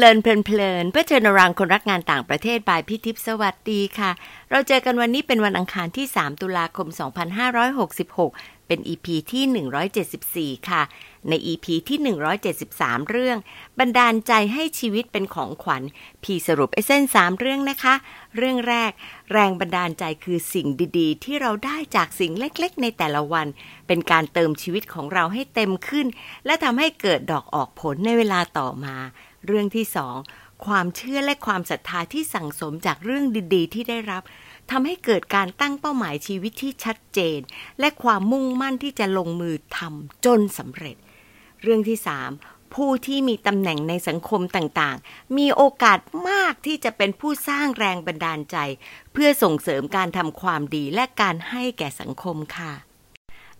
[0.00, 4.10] เลินเพลินๆเพื่อเชิญรังคนรักงานต่างประเทศบายพี่ทิพย์สวัสดีค่ะ
[4.50, 6.88] เราเจอกันวันนี้เป็นวันอังคารที่ 3 ตุลาคม
[7.58, 10.82] 2566 เป็น EP ที่ 174 ค่ะ
[11.28, 11.98] ใน EP ที่
[12.54, 13.38] 173 เรื่อง
[13.78, 15.82] บันดาลใจให้ชีวิตเป็นของขวัญ
[16.22, 17.94] พี่สรุปไอเส้น 3 เรื่องนะคะ
[18.36, 18.92] เรื่องแรก
[19.32, 20.68] แรงบันดาลใจคือสิ่ง
[20.98, 23.46] ดีๆ ที่เราได้จากสิ่งเล็กๆ ในแต่ละวัน
[23.86, 26.06] เป็นการเติมชีวิตของเราให้เต็มขึ้น
[26.46, 28.96] และทำให้เกิดดอกออกผลในเวลาต่อมา
[29.48, 30.16] เรื่องที่สอง
[30.66, 34.22] ความเชื่อและความศรัทธาที่สั่งสมจากเรื่องดีๆ ที่ได้รับ
[34.70, 37.38] ทำให้เกิดการตั้งเป้าหมายชีวิตที่ชัดเจน
[37.80, 40.96] และความมุ่งมั่นที่จะลงมือทำจนสำเร็จ
[41.62, 42.30] เรื่องที่สาม
[42.74, 48.56] ผู้ที่มีตำแหน่งในสังคมต่างๆ มีโอกาสมากที่จะเป็นผู้สร้างแรงบันดาลใจ
[49.12, 52.87] เพื่อส่งเสริมการทำความดีและการให้แก่สังคมค่ะ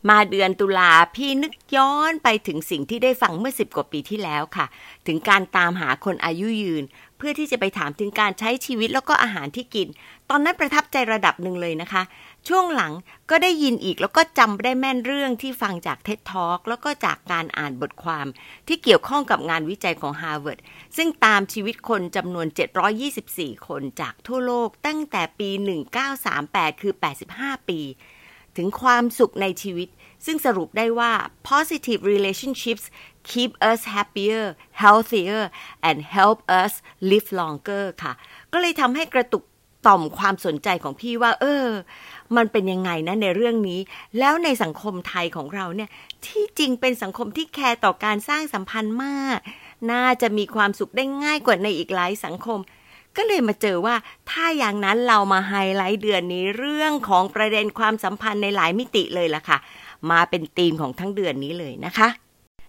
[0.08, 4.66] มาเดือนตุลาพี่นึกย้อนไปถึงสิ่งที่ได้ฟังเมื่อสิบกว่าปีที่แล้วค่ะ
[5.06, 6.84] ถึงการตามหาคนอายุยืน
[7.18, 9.88] เพื่อที่จะไปถามถึงการใช้ชีวิตแล้วก็อาหารที่กิน
[10.30, 12.02] ตอนนั้นประทับใจระดับหนึ่งเลยนะคะ
[12.48, 12.92] ช่วงหลัง
[13.30, 18.26] ก็ได้ยินอีกแล้วก็จำได้แม่นเรื่องที่ฟังจากเท็ d ท a l k แล้วก็จากการอ่านบทความ
[18.68, 20.58] ที่เกี่ยวข้องกับงานวิจัยของ Harvard
[20.96, 22.46] ซึ่งตามชีวิตคนจำนวน
[23.06, 25.50] 724 คนจากทั่วโลกตั้งแต่ปี
[26.16, 26.94] 1938 คือ
[27.30, 27.80] 85 ปี
[28.58, 29.88] ถึงความสุขในชีวิต
[30.26, 31.12] ซึ่งสรุปได้ว่า
[31.50, 32.84] positive relationships
[33.30, 34.44] keep us happier
[34.82, 35.42] healthier
[35.88, 36.72] and help us
[37.10, 38.12] live longer ค่ะ
[38.52, 39.44] ก็เลยทำให้กระตุก
[39.86, 41.66] ต่อมความสนใจของพี่ว่า เออ
[42.36, 43.80] มันเป็นยังไงนะในเรื่องนี้
[44.18, 45.90] แล้วในสังคมไทยของเราเนี่ย
[46.26, 49.38] ที่จริงเป็นสังคมที่แคร์ต่อการสร้างสัมพันธ์มาก
[49.92, 52.58] น่าจะมีความสุขได้ง่ายกว่าในอีกหลายสังคม
[53.18, 53.96] ก็เลยมาเจอว่า
[54.30, 59.58] ถ้าอย่างนั้นเรามาไฮไลท์เดือนนี้เรื่องของประเด็นความสัมพันธ์ในหลายมิติเลยล่ะค่ะ
[60.10, 62.08] มาเป็นธีมของทั้งเดือนนี้เลยนะคะ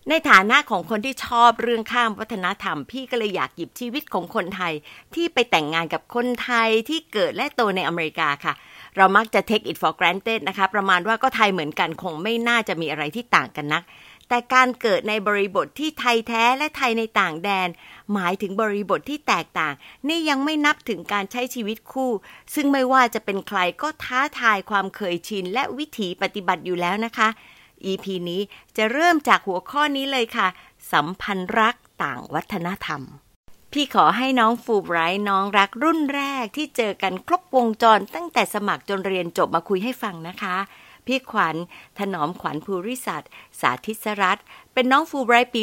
[0.09, 4.73] ในฐานะของคนที่ชอบเรื่องข้ามวัฒนธรรม พี่ก็เลยอยากหยิบชีวิตของคนไทย
[5.15, 8.53] ที่ไปแต่งงานกับคนไทยที่เกิดและโตในอเมริกาค่ะ
[8.97, 13.83] เรามักจะ take it for granted นะคะ ประมาณว่าก็ไทยเหมือนกันคงไม่น่าจะมีอะไรที่ต่างกันนัก
[14.29, 17.69] แต่การเกิดในบริบทที่ไทยแท้และไทยในต่างแดน
[18.13, 19.73] หมายถึงบริบทที่แตกต่าง
[20.07, 22.11] นี่ยังไม่นับถึงการใช้ชีวิตคู่
[22.53, 27.29] ซึ่งไม่ว่าจะเป็นใครก็ท้าทายความเคยชิน และวิถีปฏิบัติอยู่แล้วนะคะ
[27.85, 28.41] EP นี้
[28.77, 30.47] จะเริ่มจากหัวข้อนี้เลยค่ะ
[30.91, 33.01] สัมพันธ์รักต่างวัฒนธรรม
[33.73, 40.55] พี่ขอให้น้องฟูไบรท์น้องรักรุ่นแรกที่เจอกันครบวงจรตั้งแต่สมัครจนเรียนจบมาคุยให้ฟังนะคะ
[41.09, 41.55] พี่ขวัญ
[41.99, 43.29] ถนอมขวัญภูริสัตร์
[43.61, 44.43] สาธิสรัตน์
[44.73, 45.61] เป็นน้องฟูไบรท์ปี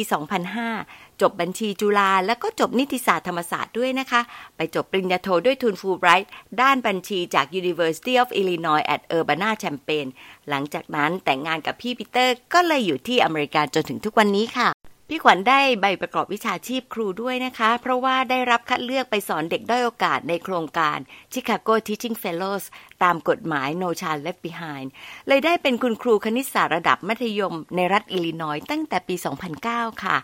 [0.61, 4.21] 2005 จบบัญชีจุฬาแล้วก็จบนิติศาสตร์ธรรมศาสตร์ด้วยนะคะ
[4.55, 6.29] ไปจบปริญญาโทด้วยทุนฟูไบรท์
[6.61, 10.07] ด้านบัญชีจาก University of Illinois at Urbana-Champaign
[10.49, 14.76] หลังจากนั้นแต่งงานกับพี่ปีเตอร์ก็เลยอยู่ที่อเมริกาจนถึงทุกวันนี้ค่ะ
[15.11, 20.97] พี่ขวัญได้ใบประกอบวิชาชีพครูด้วยนะคะ เพราะว่าได้รับคัดเลือกไปสอนเด็กด้อยโอกาสในโครงการ
[21.33, 22.63] Chicago Teaching Fellows
[23.03, 24.87] ตามกฎหมาย No Child Left Behind
[25.27, 29.15] เลยได้เป็นคุณครูคณิตศาสตร์ระดับมัธยม ในรัฐอิลลินอยส์ตั้งแต่ปี
[29.59, 30.17] 2009 ค่ะ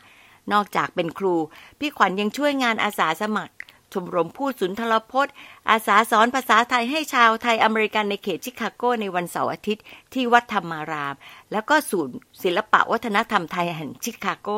[0.53, 1.35] นอกจากเป็นครู
[1.79, 3.53] พี่ขวัญยังช่วยงานอาสาสมัคร
[3.93, 5.33] ชมรมพูดสุนทรพจน์
[5.69, 9.83] อาสาสอนภาษาไทยให้ชาวไทยอเมริกันในเขตชิคาโกในวันเสาร์อาทิตย์
[10.13, 11.15] ที่วัดธรรมาราม
[11.51, 14.49] แล้วก็ศูนย์ศิลปะวัฒนธรรมไทยแห่งชิคาโก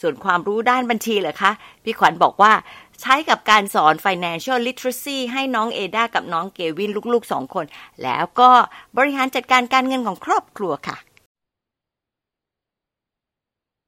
[0.00, 1.52] ส่วนความรู้ด้านบัญชีเหรอคะ
[1.84, 2.52] พี่ขวัญบอกว่า
[3.00, 7.66] ใช้กับการสอน financial literacy ให้น้องเอดากับน้องเกวินลูกๆสองคน
[8.02, 8.50] แล้วก็
[8.96, 10.96] บริหารจัดการการเงินของครอบครัวค่ะ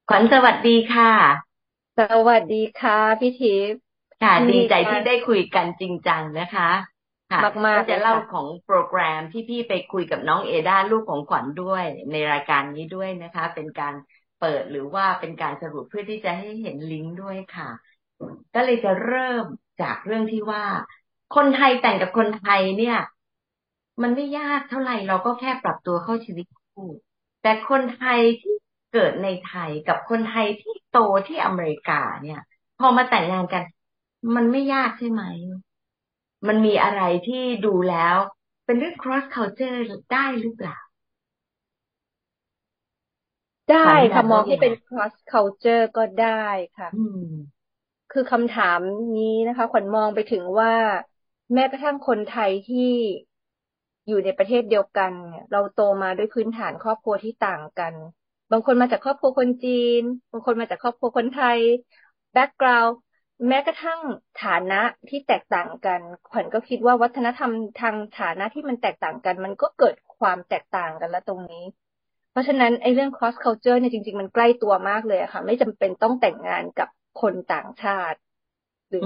[0.09, 1.13] ขวัญสวัสดีค่ะ
[1.99, 3.92] สวัสดีค่ะพี่ทิพย์
[4.23, 6.71] ค่ะดีดีใจค่ะที่ได้คุยกันจริงจังนะคะ
[7.31, 13.95] ค่ะมากๆจะเล่าเลยค่ะของโปรแกรมที่พี่ไปคุยกับน้องเอดาลูกของขวัญด้วย ในรายการนี้ด้วยนะคะ เป็นการ
[14.41, 17.71] เปิดหรือว่าเป็นการสรุปเพื่อที่จะให้เห็นลิงก์ด้วยค่ะ
[18.55, 19.45] ก็เลยจะเริ่ม
[19.83, 20.65] จากเรื่องที่ว่า
[21.37, 22.99] คนไทยแต่งกับคนไทยเนี่ย
[24.03, 26.89] มันไม่ยากเท่าไหร่เราก็แค่ปรับตัวเข้าชีวิตคู่
[27.43, 28.55] แต่คนไทยที่
[28.93, 32.41] เกิดในไทยกับคนไทยที่โตที่อเมริกาเนี่ย
[32.79, 33.63] พอมาแต่งงานกัน
[34.35, 35.23] มันไม่ยากใช่ไหม
[36.47, 38.17] มันมีอะไรที่ดูแล้ว
[38.65, 39.79] เป็นเรื่อง cross culture
[40.13, 40.77] ได้หรือเปล่า
[43.69, 46.47] ได้ขวัญค่ะอยากมองรู้ให้เป็น cross culture ก็ได้
[46.77, 47.19] ค่ะอืม
[48.11, 48.81] คือคำถาม
[49.17, 50.75] นี้นะคะขวัญมองไปถึงว่า
[51.53, 52.79] แม้กระทั่งคนไทยที่
[54.07, 57.95] อยู่ในประเทศเดียวกันเนี่ยเราโตมาด้วยพื้นฐานครอบครัวที่ต่างกัน
[58.51, 59.71] บางคนมาจากครอบครัวคนจี
[60.01, 60.03] น
[60.33, 61.61] บางคนมาจากครอบครัวคนไทย
[62.33, 62.95] background
[63.49, 64.01] แม้กระทั่ง
[64.43, 66.01] ฐานะที่แตกต่างกัน
[66.31, 71.65] ขวัญก็คิดว่าวัฒนธรรมทางฐานะที่มันแตกต่างกัน มันก็เกิดความแตกต่างกันแล้วตรงนี้
[72.31, 76.89] เพราะฉะนั้นไอ้เรื่อง cross culture เนี่ยจริง ๆ มันใกล้ตัวมากเลยอะค่ะ ไม่จำเป็นต้องแต่งงานกับ
[77.21, 78.19] คนต่างชาติ
[78.89, 79.03] หรือ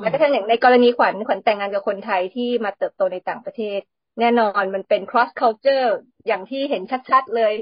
[0.00, 3.80] แม้กระทั่งอย่างในกรณีขวัญขวัญแต่งงานกับคนไทยที่มาเติบโตในต่างประเทศ
[4.20, 5.88] แน่นอนมันเป็น cross culture
[6.26, 7.54] อย่างที่เห็นชัด ๆ เลย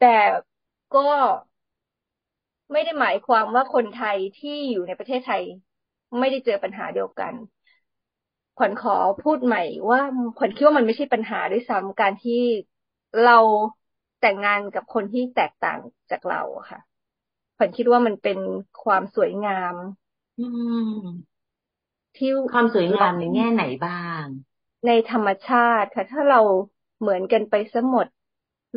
[0.00, 0.06] แต่
[0.94, 1.00] ก็
[2.72, 5.42] ไม่ได้หมายความว่าคนไทยที่อยู่ในประเทศไทย
[6.18, 7.34] ไม่ได้เจอปัญหาเดียวกัน
[8.58, 10.00] ขวัญขอพูดใหม่ว่า
[10.36, 12.42] ขวัญคิดว่ามันไม่ใช่ปัญหาด้วยซ้ำการที่
[13.22, 13.38] เรา
[14.20, 15.78] แต่งงานกับคนที่แตกต่าง
[16.10, 16.40] จากเรา
[16.70, 16.78] ค่ะ
[17.56, 18.38] ขวัญคิดว่ามันเป็น
[18.84, 19.74] ความสวยงาม
[20.38, 21.34] อืม
[22.16, 24.24] ที่ความสวยงามในแง่ไหนบ้าง
[24.86, 26.40] ในธรรมชาติค่ะ ถ้าเรา
[27.00, 28.06] เหมือนกันไปซะหมด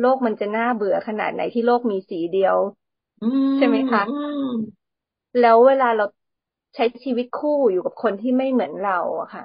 [0.00, 2.56] โลกมันจะน่าเบื่อขนาดไหนที่โลกมีสีเดียว
[3.56, 4.02] ใช่ไหมคะ
[5.40, 6.04] แล้วเวลาเรา
[6.74, 9.44] ใช้ชีวิตคู่อยู่กับคนที่ไม่เหมือนเราอะค่ะ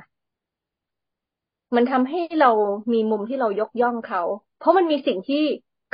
[1.76, 2.52] มันทำให้เรา
[2.94, 4.22] มีมุมที่เรายกย่องเขา
[4.58, 5.44] เพราะมันมีสิ่งที่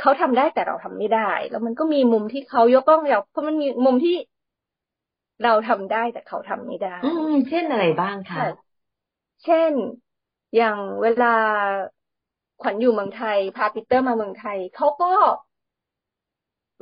[0.00, 4.16] เขาทำได้แต่เราทำไม่ได้ แล้วมันก็มีมุมที่เขายกย่องเรา เพราะมันมีมุมที่
[5.42, 8.40] เราทำได้แต่เขาทำไม่ได้ อืม เช่นอะไรบ้างคะ
[9.42, 9.74] เช่น
[10.54, 11.26] อย่างเวลา
[12.60, 15.12] ขวัญอยู่เมืองไทย พาปีเตอร์มาเมืองไทย เขาก็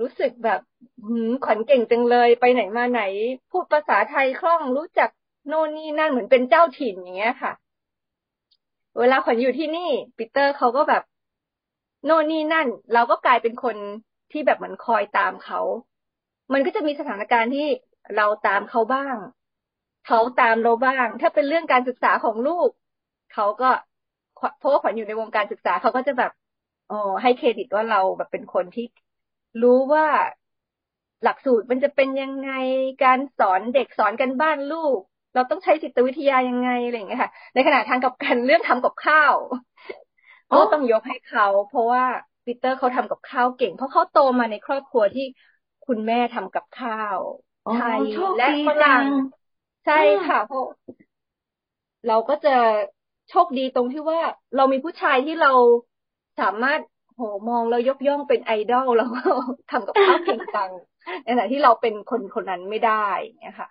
[0.00, 0.60] รู้สึกแบบ
[1.06, 3.02] หืมขวัญเก่งจังเลยไปไหนมาไหน
[3.50, 5.10] พูดภาษาไทยคล่องรู้จัก
[5.48, 7.52] โน่นนี่นั่นเหมือนเป็นเจ้าถิ่นอย่างเงี้ยค่ะ
[8.98, 11.02] เวลาขวัญอยู่ที่นี่ปีเตอร์เขาก็แบบ
[12.04, 13.76] โน่นนี่นั่น เราก็กลายเป็นคน
[14.32, 15.60] ที่แบบเหมือนคอยตามเขา
[16.52, 17.66] มันก็จะมีสถานการณ์ที่
[18.16, 19.16] เราตามเขาบ้าง
[20.06, 22.70] เขาตามเราบ้าง ถ้าเป็นเรื่องการศึกษาของลูก
[23.34, 23.70] เขาก็
[24.58, 26.32] เพราะว่าขวัญอยู่ในวงการศึกษาเขาก็จะแบบ
[26.90, 28.84] อ๋อให้เครดิตว่าเราแบบเป็นคนที่
[29.62, 30.06] รู้ว่า
[31.22, 32.50] หลักสูตรมันจะเป็นยังไง
[33.04, 34.98] การสอนเด็กสอนกันบ้านลูก
[35.34, 39.34] เราต้องใช้จิตวิทยายังไงอะไรอย่างเงี้ยค่ะ ในขณะทางกับกันเรื่องทำกับข้าว
[40.50, 42.04] ก็ต้องยกให้เขา เพราะว่า
[42.44, 45.26] ปีเตอร์เขาทำกับข้าวเก่ง เพราะเขาโตมาในครอบครัวที่
[45.86, 47.18] คุณแม่ทำกับข้าว
[47.74, 48.02] ไทย
[48.36, 49.04] และฝรั่ง
[49.86, 50.64] ใช่ค่ะเพราะ
[52.08, 52.56] เราก็จะ
[53.28, 54.20] โชคดีตรงที่ว่า
[54.56, 55.52] เรามีผู้ชายที่เรา
[56.40, 56.80] สามารถ
[57.18, 59.20] โหมองแล้วยกย่องเป็นไอดอลแล้วก็
[59.70, 60.70] ทำกับข้าวเก่งจัง
[61.22, 63.08] ในขณะที่เราเป็นคนคนนั้นไม่ได้
[63.40, 63.68] เนี่ยค่ะ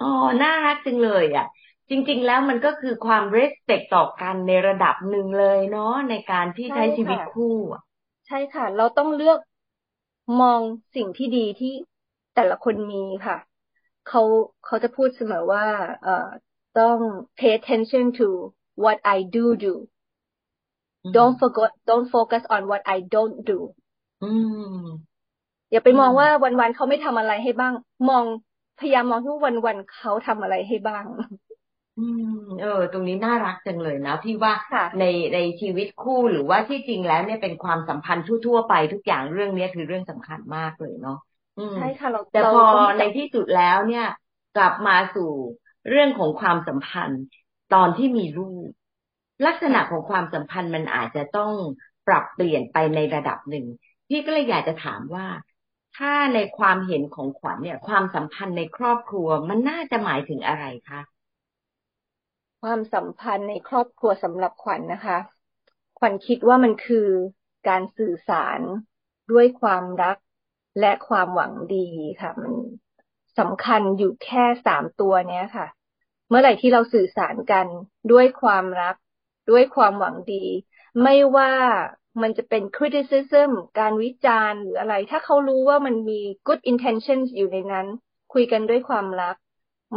[0.00, 0.06] อ๋อ
[0.42, 1.46] น่ารักจังเลยอะ
[1.90, 7.56] จริง ๆ แล้วมันก็คือความ respect ต่อกันในระดับหนึ่งเลยเนาะในการที่ใช้ชีวิตคู่
[8.26, 9.38] ใช่ค่ะ เราต้องเลือก
[10.40, 10.62] มอง
[10.94, 11.72] สิ่งที่ดีที่
[12.34, 13.36] แต่ละคนมีค่ะ
[14.08, 14.22] เขา
[14.64, 15.66] เขาจะพูดเสมอว่า
[16.02, 16.28] เอ่อ
[16.74, 16.98] ต้อง
[17.38, 18.26] pay attention to
[18.82, 19.72] what I do do
[21.16, 23.58] don't forget don't focus on what I don't do
[25.70, 26.28] อย่าไปมองว่า
[26.60, 27.72] วันๆเขาไม่ทำอะไรให้บ้าง
[28.08, 28.26] มอง
[28.76, 29.30] พยายามมองที่
[29.66, 31.04] วันๆเขาทำอะไรให้บ้าง
[31.96, 32.26] อืม
[32.58, 34.52] เออ ตรงนี้น่ารักจังเลยนะพี่ว่า
[34.98, 35.02] ใน
[35.32, 41.14] ในชีวิตคู่หรือว่าที่จริงแล้วเนี่ยเป็นความสัมพันธ์ทั่วๆไปทุกอย่างเรื่องนี้คือเรื่องสำคัญมากเลยเนาะ
[41.74, 42.62] ใช่ค่ะเราแต่พอ
[42.98, 44.04] ในที่สุดแล้วเนี่ย
[44.56, 45.30] กลับมาสู่
[45.88, 47.22] เรื่องของความสัมพันธ์
[47.74, 48.68] ตอนที่มีลูก
[49.46, 51.52] ลักษณะของความสัมพันธ์มันอาจจะต้อง
[52.06, 53.66] ปรับเปลี่ยนไปในระดับหนึ่ง
[54.08, 55.26] พี่ก็เลยอยากจะถามว่า
[55.96, 61.00] ถ้าในความเห็นของขวัญเนี่ย ความสัมพันธ์ในครอบครัวมันน่าจะหมายถึงอะไรคะ
[62.62, 65.18] ความสัมพันธ์ในครอบครัวสำหรับขวัญนนะคะ
[65.98, 67.08] ขวัญคิดว่ามันคือ
[67.68, 68.60] การสื่อสาร
[69.32, 70.16] ด้วยความรัก
[70.80, 71.88] และความหวังดี
[72.20, 72.52] ค่ะ มัน
[73.38, 75.66] สำคัญอยู่แค่สามตัวเนี้ยค่ะ
[76.28, 77.66] เมื่อไหร่ที่เราสื่อสารกัน
[78.12, 78.96] ด้วยความรัก
[79.50, 80.44] ด้วยความหวังดี
[81.02, 81.52] ไม่ว่า
[82.22, 87.86] มันจะเป็น criticism การวิจารณ์หรืออะไร ถ้าเขารู้ว่ามันมี good intentions อยู่ในนั้น
[88.32, 89.36] คุยกันด้วยความรัก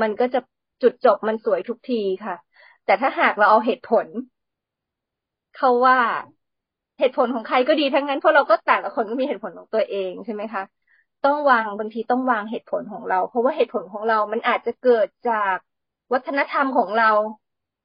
[0.01, 0.39] มันก็จะ
[0.81, 2.35] จุดจบมันสวยทุกทีค่ะ
[2.85, 4.07] แต่ถ้าหากเราเอาเหตุผล
[5.57, 5.99] เขาว่า
[6.99, 10.63] เหตุผลของใครก็ดีทั้งนั้น เพราะเราก็แต่ละคนก็มีเหตุผลของตัวเองใช่ไหมคะ
[11.25, 15.57] ต้องวางบางทีต้องวางเหตุผลของเรา เพราะว่าเหตุผลของเรา มันอาจจะเกิดจาก
[16.13, 17.09] วัฒนธรรมของเรา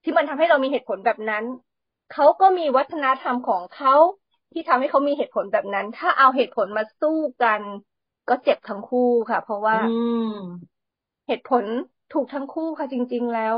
[0.03, 1.45] ที่มันทำให้เรามีเหตุผลแบบนั้น
[2.13, 3.95] เขาก็มีวัฒนธรรมของเขา
[4.53, 7.63] ที่ทำให้เขามีเหตุผลแบบนั้น ถ้าเอาเหตุผลมาสู้กัน
[8.29, 9.79] ก็เจ็บทั้งคู่ค่ะ เพราะว่า
[11.27, 11.65] เหตุผล
[12.13, 13.57] ถูกทั้งคู่ค่ะจริง ๆแล้ว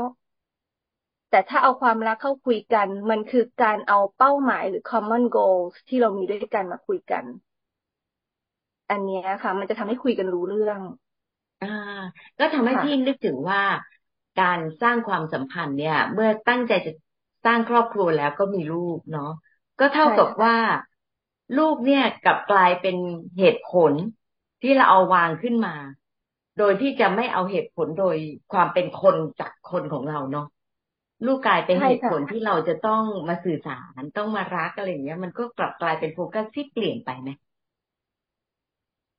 [1.29, 7.25] แต่ถ้าเอาความรักเข้าคุยกัน มันคือการเอาเป้าหมายหรือ common goals ที่เรามีด้วยกันมาคุยกัน
[8.89, 10.79] อันนี้ค่ะ มันจะทำให้คุยกันรู้เรื่อง
[11.61, 11.67] อ่า
[12.39, 13.61] ก็ทำให้พี่นึกถึงว่า
[14.41, 16.91] การสร้างความสัมพันธ์เนี่ย เมื่อตั้งใจจะ
[17.45, 19.31] สร้างครอบครัวแล้วก็มีลูกเนาะ
[19.79, 20.55] ก็เท่ากับว่า
[21.57, 22.97] ลูกเนี่ยกลับกลายเป็น
[23.37, 23.93] เหตุผล
[24.61, 25.75] ที่เราเอาวางขึ้นมา
[26.57, 28.15] โดยที่จะไม่เอาเหตุผลโดย
[28.53, 30.47] ความเป็นคนจากคนของเราเนาะ
[31.25, 37.29] ลูกกลายเป็นเหตุผลที่เราจะต้องมาสื่อสารต้องมารักอะไรอย่างเงี้ย มันก็กลับกลายเป็นโฟกัสที่เปลี่ยนไปไหม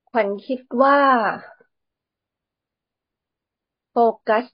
[0.09, 0.97] ขวัญคิดว่า
[3.91, 3.95] โฟ
[4.27, 4.45] กัส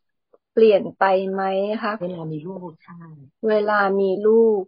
[0.51, 1.41] เปลี่ยนไปไหม
[1.83, 2.95] คะเวลามีลูกใช่
[3.47, 4.61] เวลามีลูก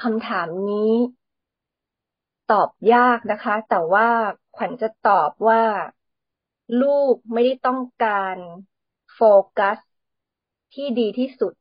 [0.00, 0.92] คำถามนี้
[2.46, 4.08] ตอบยากนะคะ แต่ว่า
[4.54, 5.62] ขวัญจะตอบว่า
[6.80, 8.36] ลูกไม่ได้ต้องการ
[9.14, 9.20] โฟ
[9.58, 9.78] กัส
[10.72, 11.54] ที่ดีที่สุด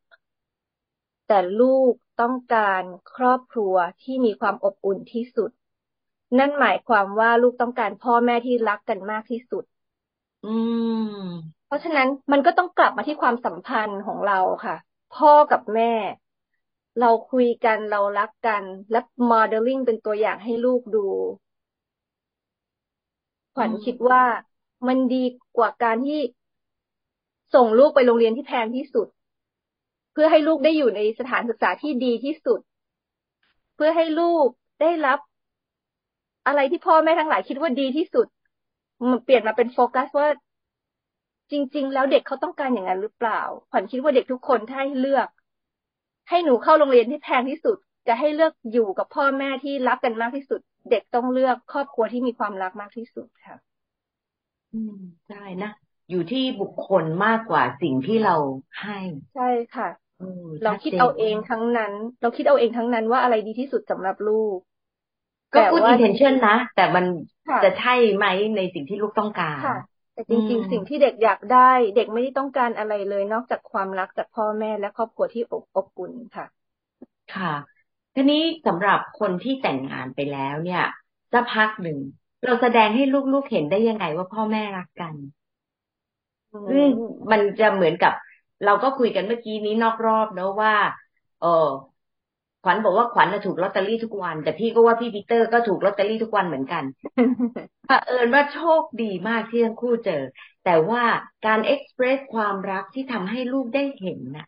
[1.27, 2.83] แต่ลูกต้องการ
[3.15, 5.51] ครอบครัวที่มีความอบอุ่นที่สุด
[6.37, 9.63] นั่นหมายความว่าลูกต้องการพ่อแม่ที่รักกันมากที่สุด
[10.43, 10.47] อื
[11.11, 14.75] ม เพราะฉะนั้นมันก็ต้องกลับมาที่ความสัมพันธ์ของเราค่ะ
[15.15, 15.93] พ่อกับแม่
[16.99, 21.07] เราคุยกันเรารักกัน และโมเดลลิ่งเป็นตัวอย่างให้ลูกดู
[23.55, 24.23] ขวัญคิดว่า
[24.87, 25.23] มันดี
[25.57, 26.19] กว่าการที่
[27.53, 29.07] ส่งลูกไปโรงเรียนที่แพงที่สุด
[30.13, 32.59] เพื่อให้ลูกได้อยู่ในสถานศึกษาที่ดีที่สุด
[33.75, 34.47] เพื่อให้ลูก
[34.81, 35.19] ได้รับ
[36.47, 38.27] อะไรที่พ่อแม่ทั้งหลายคิดว่าดีที่สุด
[39.09, 40.27] มันเปลี่ยนมาเป็นโฟกัสว่า
[41.51, 45.27] จริง ๆ แล้วเด็กเขาต้องการอย่างนั้นหรือเปล่าขวัญคิดว่าเด็กทุกคนถ้าให้เลือก
[46.29, 47.77] ให้หนูเข้าโรงเรียนที่แพงที่สุด
[48.07, 53.57] จะให้เลือกอยู่กับพ่อแม่ที่รักกันมากที่สุด เด็กต้องเลือกครอบครัวที่มีความรักมากที่สุดค่ะ
[54.73, 54.93] อืม
[55.27, 55.69] ใช่นะ
[56.09, 58.35] อยู่ที่บุคคลมากกว่าสิ่งที่เรา
[58.81, 58.99] ให้
[59.33, 59.89] ใช่ค่ะ
[60.19, 60.25] ออ
[60.63, 64.57] เราชัดคิดจนเอาเองทั้งนั้น เราคิดเอาเองทั้งนั้นว่าอะไรดีที่สุดสำหรับลูก
[65.53, 67.05] ก็แต่ good ว่า intention นะ แต่มัน
[67.47, 68.25] ค่ะจะใช่ไหม
[68.55, 69.73] ในสิ่งที่ลูกต้องการค่ะ
[70.17, 76.45] แต่จอืริงมๆสิ่งที่เด็กอยากได้ เด็กไม่ได้ต้องการอะไรเลย นอกจากความรักจากพ่อแม่และครอบครัวที่อบอบอุ่นค่ะ
[77.33, 77.53] ค่ะ
[78.15, 80.83] ทีนี้สำหรับคนที่แต่งงานไปแล้วเนี่ย
[81.33, 81.97] สักพักหนึ่ง
[82.43, 85.15] เราแสดงให้ลูกๆเห็นได้ยังไงว่าพ่อแม่รักกัน
[86.51, 86.91] อือืมม
[87.31, 88.11] มันจะเหมือนกับ
[88.63, 90.73] เราก็คุยกันเมื่อกี้นี้นอกรอบเนอะว่า
[91.37, 91.47] เออ
[92.67, 96.83] ขวัญบอกว่าขวัญน่ะถูกลอตเตอรี่ทุกวัน แต่พี่ก็ว่าพี่ปีเตอร์ก็ถูกลอตเตอรี่ทุกวันเหมือนกัน
[97.85, 100.23] เผอิญว่าโชคดีมากที่ทั้งคู่เจอ
[100.65, 101.03] แต่ว่า
[101.45, 104.47] การเอ็กซ์เพรสความรักที่ทำให้ลูกได้เห็นน่ะ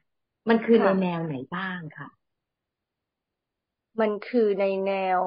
[0.50, 2.08] มันคือในค่ะแนวไหนบ้างค่ะ
[4.00, 5.20] มันคือในแนว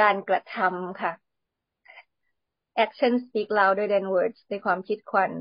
[0.00, 1.12] การกระทำค่ะ
[2.84, 5.32] action speak louder than words ในความคิดขวัญ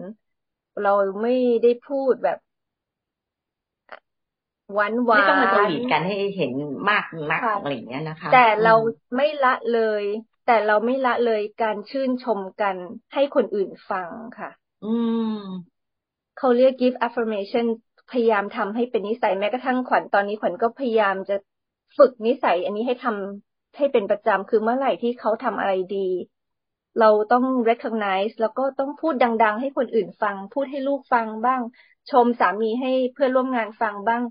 [0.81, 2.39] เราไม่ได้พูดแบบ
[4.73, 6.51] หวานหวาไม่ต้องมาสนวีทกันให้เห็น
[6.89, 8.81] มากนักค่ะอะไรอย่างเงี้ยนะคะ แต่อืเราม
[9.15, 10.03] ไม่ละเลย
[10.45, 12.75] แต่เราไม่ละเลยการชื่นชมกัน
[13.13, 14.09] ให้คนอื่นฟัง
[14.39, 14.49] ค่ะ
[14.81, 15.79] อืม
[16.37, 17.65] เขาเรียก give affirmation
[18.09, 21.35] พยายามทำให้เป็นนิสัยแม้กระทั่งขวัญตอนนี้ขวัญก็พยายามจะ
[21.97, 26.09] ฝึกนิสัย อันนี้ให้ทำให้เป็นประจำคือเมื่อไหร่ที่เขาทำอะไรดี
[26.99, 31.61] เราต้อง recognize แล้วก็ต้องพูดดัง ๆ ให้คนอื่นฟัง พูดให้ลูกฟังบ้าง
[32.11, 34.21] ชมสามีให้เพื่อนร่วมงานฟังบ้าง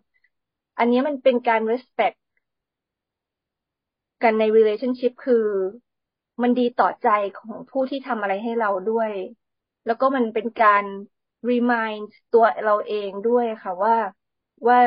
[0.78, 2.16] อันนี้มันเป็นการ respect
[4.23, 5.47] กันใน relationship คือ
[6.42, 7.08] มันดีต่อใจ
[7.38, 9.11] ของผู้ที่ทำอะไรให้เราด้วย
[9.87, 10.85] แล้วก็มันเป็นการ
[11.50, 13.97] remind ตัวเราเองด้วยค่ะว่า
[14.68, 14.78] ว่า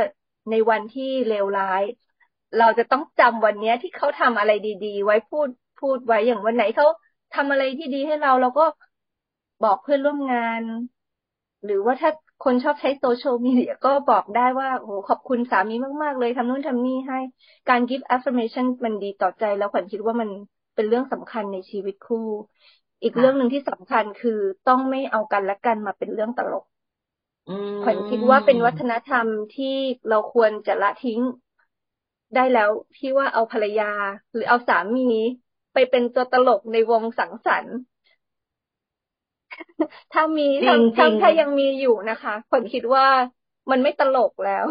[0.50, 1.84] ในวันที่เลวร้าย
[2.58, 6.86] เราจะต้องจำวันนี้ที่เขาทำอะไรดีๆ ไว้พูดพูดไว้อย่างวันไหนเขา
[7.34, 8.66] ทำอะไรที่ดีให้เราเราก็
[9.64, 10.62] บอกเพื่อนร่วมงาน
[11.64, 12.12] หรือว่าถ้า
[12.44, 17.20] คนชอบใช้โซเชียลมีเดียก็บอกได้ว่าโอ้โหขอบคุณสามีมาก ๆ เลยทำนู่นทำนี่ให้
[17.70, 20.30] การ give affirmation มันดีต่อใจ แล้วขวัญคิดว่ามัน
[20.76, 22.26] เป็นเรื่องสำคัญในชีวิตคู่
[23.02, 26.64] อีกค่ะเรื่องหนึ่งที่สำคัญคือต้องไม่เอากันและกันมาเป็นเรื่องตลก
[27.50, 29.76] อืขวัญคิดว่าเป็นวัฒมนธรรมที่
[30.10, 31.22] เราควรจะละทิ้ง
[32.36, 33.92] ได้แล้วที่ว่าเอาภรรยา
[34.32, 35.10] หรือเอาสามี
[35.74, 37.78] ไปเป็นตัวตลกในวงสังสรรค์
[40.12, 43.08] ถ้ามีจริถ้างจถ้าริงถ้ายังมีอยู่นะคะขวัญคิดว่า
[43.72, 44.66] มันไม่ตลกแล้ว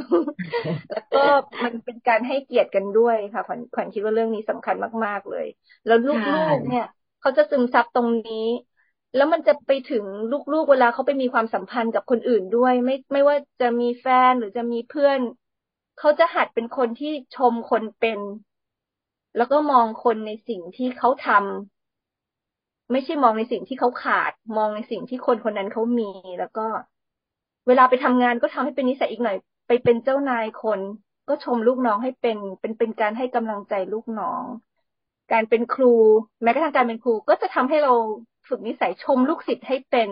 [0.90, 1.18] แล้วก็
[1.64, 5.46] มันเป็นการให้เกียรติกันด้วยค่ะขวัญขวัญคิดว่าเรื่องนี้สำคัญมาก ๆเลย
[5.86, 6.84] แล้วใช่ลูกๆเนี่ย
[7.20, 8.46] เขาจะซึมซับตรงนี้
[9.14, 15.20] แล้วมันจะไปถึงลูกๆเวลาเขาไปมีความสัมพันธ์กับคนอื่นด้วย ไม่ไม่ว่าจะมีแฟนหรือจะมีเพื่อน
[15.98, 18.20] เขาจะหัดเป็นคนที่ชมคนเป็น
[19.36, 21.79] แล้วก็มองคนในสิ่งที่เขาทำ
[22.92, 26.66] ไม่ใช่มองในสิ่งที่เขาขาด มองในสิ่งที่คนคนนั้นเขามี แล้วก็
[27.66, 29.36] เวลาไปทำงานก็ทำให้เป็นนิสัยอีกหน่อย
[29.68, 30.80] ไปเป็นเจ้านายคน
[31.28, 34.44] ก็ชมลูกน้องให้เป็น เป็นเป็นการให้กำลังใจลูกน้อง
[35.32, 35.94] การเป็นครู
[36.42, 37.92] แม้กระทั่งการเป็นครู ก็จะทำให้เรา
[38.48, 40.08] ฝึกนิสัยชมลูกศิษย์ให้เป็น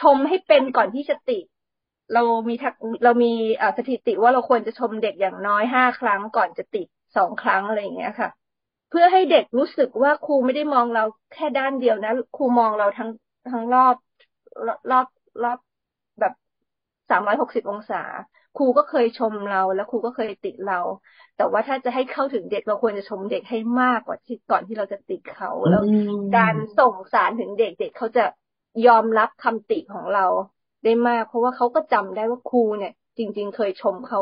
[0.00, 1.38] ชมให้เป็นก่อนที่จะติ
[2.14, 2.74] เรามีทัก
[3.04, 3.32] เรามี
[3.78, 6.86] สถิติว่าเราควรจะชมเด็กอย่างน้อยห้าครั้งก่อนจะติด
[7.16, 8.30] สองครั้งอะไรอย่างเงี้ยค่ะ
[8.90, 13.08] เพื่อให้เด็กรู้สึกว่าครูไม่ได้มองเราแค่ด้านเดียวนะ ครูมองเราทั้ง
[13.52, 13.96] ทั้งรอบ
[14.90, 15.06] รอบ
[15.42, 15.58] รอบ
[16.20, 16.32] แบบ
[17.10, 17.96] สามร้อยหกสิบองศา
[18.54, 20.80] ครูก็เคยชมเราแล้วครูก็เคยติเรา
[21.36, 28.24] แต่ว่าถ้าจะให้เข้าถึงเด็กเราควรจะชมเด็กให้มากกว่าที่ก่อนที่เราจะติเขาแล้วอืมการส่งสารถึงเด็กเด็กเขาจะ
[28.86, 30.26] ยอมรับคำติของเรา
[30.84, 34.20] ได้มาก เพราะว่าเขาก็จำได้ว่าครูเนี่ย จริง ๆ เคยชมเขา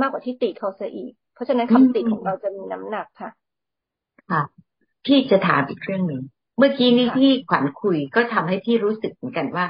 [0.00, 3.30] มากกว่าที่ติเขาซะอีก เพราะฉะนั้นคำติของเราจะมีน้ำหนักค่ะ
[4.30, 4.42] ค่ะ
[5.04, 6.22] พี่จะถามอีกเรื่องหนึ่ง
[6.58, 9.66] เมื่อกี้นี้ที่ขวัญคุยก็ทำให้พี่รู้สึกเหมือนกันว่า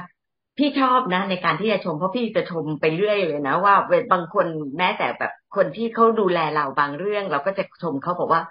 [0.57, 3.75] พี่ชอบนะ ในการที่จะชมเพราะพี่จะชมไปเรื่อยเลยนะ ว่า
[4.11, 4.47] บางคน
[4.77, 8.41] แม้แต่แบบคนที่เขาดูแลเราบางเรื่อง เราก็จะชมเขาบอกว่า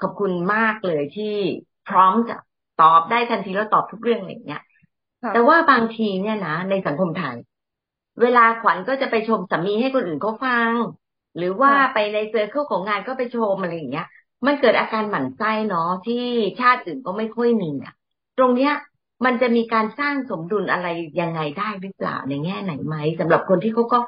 [0.00, 1.34] ขอบคุณมากเลยที่
[1.88, 2.34] พร้อมจะ
[2.76, 4.60] ตอบได้ทันทีแล้วตอบทุกเรื่องอย่างเงี้ย
[5.32, 7.36] แต่ว่าบางทีเนี่ยนะในสังคมไทย
[8.20, 10.72] เวลาขวัญก็จะไปชมสามีให้คนอื่นเขาฟัง
[11.36, 14.06] หรือว่าไปในเซอร์เคิลของงานก็ไปชมอะไรอย่างเงี้ย
[14.46, 16.22] มันเกิดอาการหมั่นไส้เนาะที่
[16.60, 17.94] ชาติอื่นก็ไม่ค่อยมีอะ
[18.38, 18.72] ตรงเนี้ย
[19.24, 20.88] มันจะมีการสร้างสมดุลอะไร
[21.20, 23.98] ยังไงได้หรือเปล่าในแง่ไหนไหมสำหรับคนที่เขาก็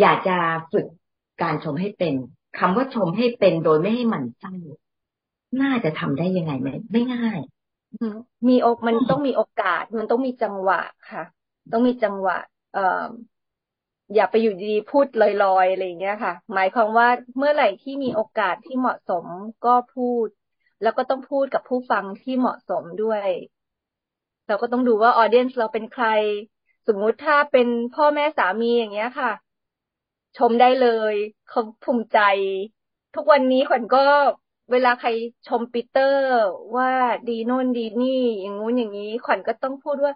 [0.00, 0.36] อยากจะ
[0.72, 0.86] ฝึก
[1.42, 2.14] การชมให้เป็น
[2.58, 4.52] คำว่าชมให้เป็นโดยไม่ให้หมั่นไส้
[5.60, 7.38] น่าจะทำได้ยังไงไหมไม่ง่าย
[8.48, 11.24] มีอกมันต้องมีโอกาส มันต้องมีจังหวะค่ะ
[11.72, 12.36] ต้องมีจังหวะ
[12.74, 13.04] เอ่อ
[14.14, 15.28] อย่าไปอยู่ดีพูดลอ
[15.62, 19.24] ยๆอะไรอย่างเงี้ยค่ะ หมายความว่าเมื่อไหร่ที่มีโอกาสที่เหมาะสม
[19.64, 20.28] ก็พูด
[20.82, 23.28] แล้วก็ต้องพูดกับผู้ฟังที่เหมาะสมด้วย
[24.46, 26.06] เราก็ต้องดูว่าออเดียนส์เราเป็นใคร
[26.86, 29.32] สมมุติถ้าเป็นพ่อแม่สามีอย่างเงี้ยค่ะ
[30.36, 31.14] ชมได้เลย
[31.46, 32.18] เขาภูมิใจ
[33.14, 33.98] ทุกวันนี้ขวัญก็
[34.70, 35.08] เวลาใคร
[35.46, 36.22] ชมปีเตอร์
[36.76, 36.90] ว่า
[37.26, 38.08] ดีโน่นดีนี่
[38.40, 40.12] อย่างงู้นอย่างนี้ ขวัญก็ต้องพูดว่า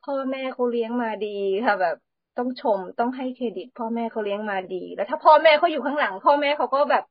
[0.00, 1.26] พ่อแม่เขาเลี้ยงมาดี
[1.64, 1.96] ค่ะแบบ
[2.38, 7.02] ต้องชมต้องให้เครดิต พ่อแม่เขาเลี้ยงมาดี แล้วถ้าพ่อแม่เขาอยู่ข้างหลัง พ่อแม่เขาก็แบบ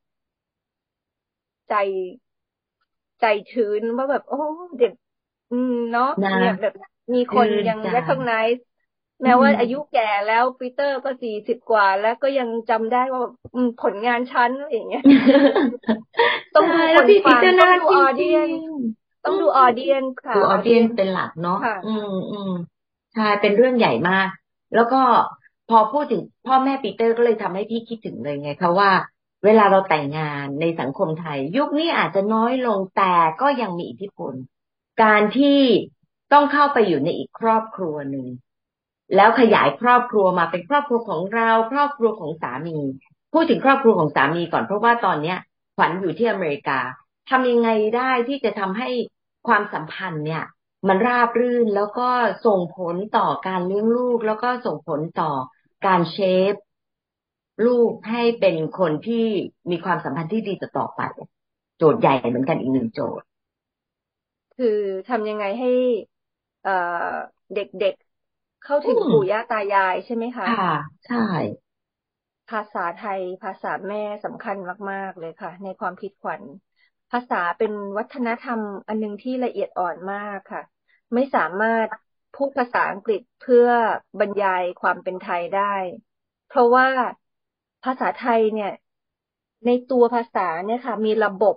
[1.67, 1.73] ใจ
[3.19, 4.37] ใจชื้นว่าแบบ โอ้
[4.79, 4.91] เด็ก
[5.51, 6.73] อืมเนาะเนี่ยแบบ
[7.13, 8.59] มีคนยัง recognize
[9.23, 13.21] แม้ว่าอายุแก่แล้วปีเตอร์ก็สี่สิบกว่า แล้วก็ยังจำได้ว่า
[13.81, 15.03] ผลงานชั้นอะไรอย่างเงี้ย
[16.55, 18.47] ต้องดูคนฟังต้องดูออเดียน
[19.25, 22.51] ต้องดูออเดียนค่ะดูออเดียนเป็นหลักเนาะอืมอืม
[23.13, 24.27] ใช่เป็นเรื่องใหญ่มาก
[24.75, 25.01] แล้วก็
[25.69, 28.91] พอพูดถึงพ่อแม่ปีเตอร์ก็เลยทำให้พี่คิดถึงเลยไงคะว่า
[29.45, 34.33] เวลาเราแต่งงานในสังคมไทย ยุคนี้อาจจะน้อยลงแต่ก็ยังมีอิทธิพล
[35.03, 35.59] การที่
[36.33, 38.27] ต้องเข้าไปอยู่ในอีกครอบครัวหนึ่ง
[39.15, 42.77] แล้วขยายครอบครัวมาเป็นครอบครัวของเรา ครอบครัวของสามี
[43.33, 45.37] พูดถึงครอบครัวของสามีก่อนเพราะว่าตอนเนี้ย
[45.77, 46.79] ขวัญอยู่ที่อเมริกา
[47.29, 48.89] ทำยังไงได้ที่จะทำให้
[49.47, 50.43] ความสัมพันธ์เนี่ย
[50.87, 52.09] มันราบรื่นแล้วก็
[52.45, 55.31] ส่งผลต่อการเลี้ยงลูก แล้วก็ส่งผลต่อ
[55.85, 56.17] การเช
[56.51, 56.53] ฟ
[57.65, 59.25] ลูกให้เป็นคนที่
[59.69, 61.01] มีความสัมพันธ์ที่ดีต่อไป
[61.77, 63.25] โจทย์ใหญ่เหมือนกันอีกหนึ่งโจทย์
[64.55, 65.69] คือทำยังไงให้
[67.53, 67.95] เด็ก
[68.63, 70.65] เข้าถึงปู่ย่าตายายใช่ไหมคะค่ะ
[71.05, 71.17] ใช่
[72.49, 74.57] ภาษาไทยภาษาแม่สำคัญ
[74.91, 76.43] มาก ๆ เลยค่ะ ในความคิดขวัญ
[77.11, 80.61] ภาษาเป็นวัฒนธรรมอันนึงที่ละเอียดอ่อนมากค่ะ
[81.13, 81.87] ไม่สามารถ
[82.35, 83.67] พูดภาษาอังกฤษเพื่อ
[84.19, 85.75] บรรยายความเป็นไทยได้
[86.47, 86.87] เพราะว่า
[87.83, 88.71] ภาษาไทยเนี่ย
[89.65, 91.55] ในตัวภาษาเนี่ยค่ะ มีระบบ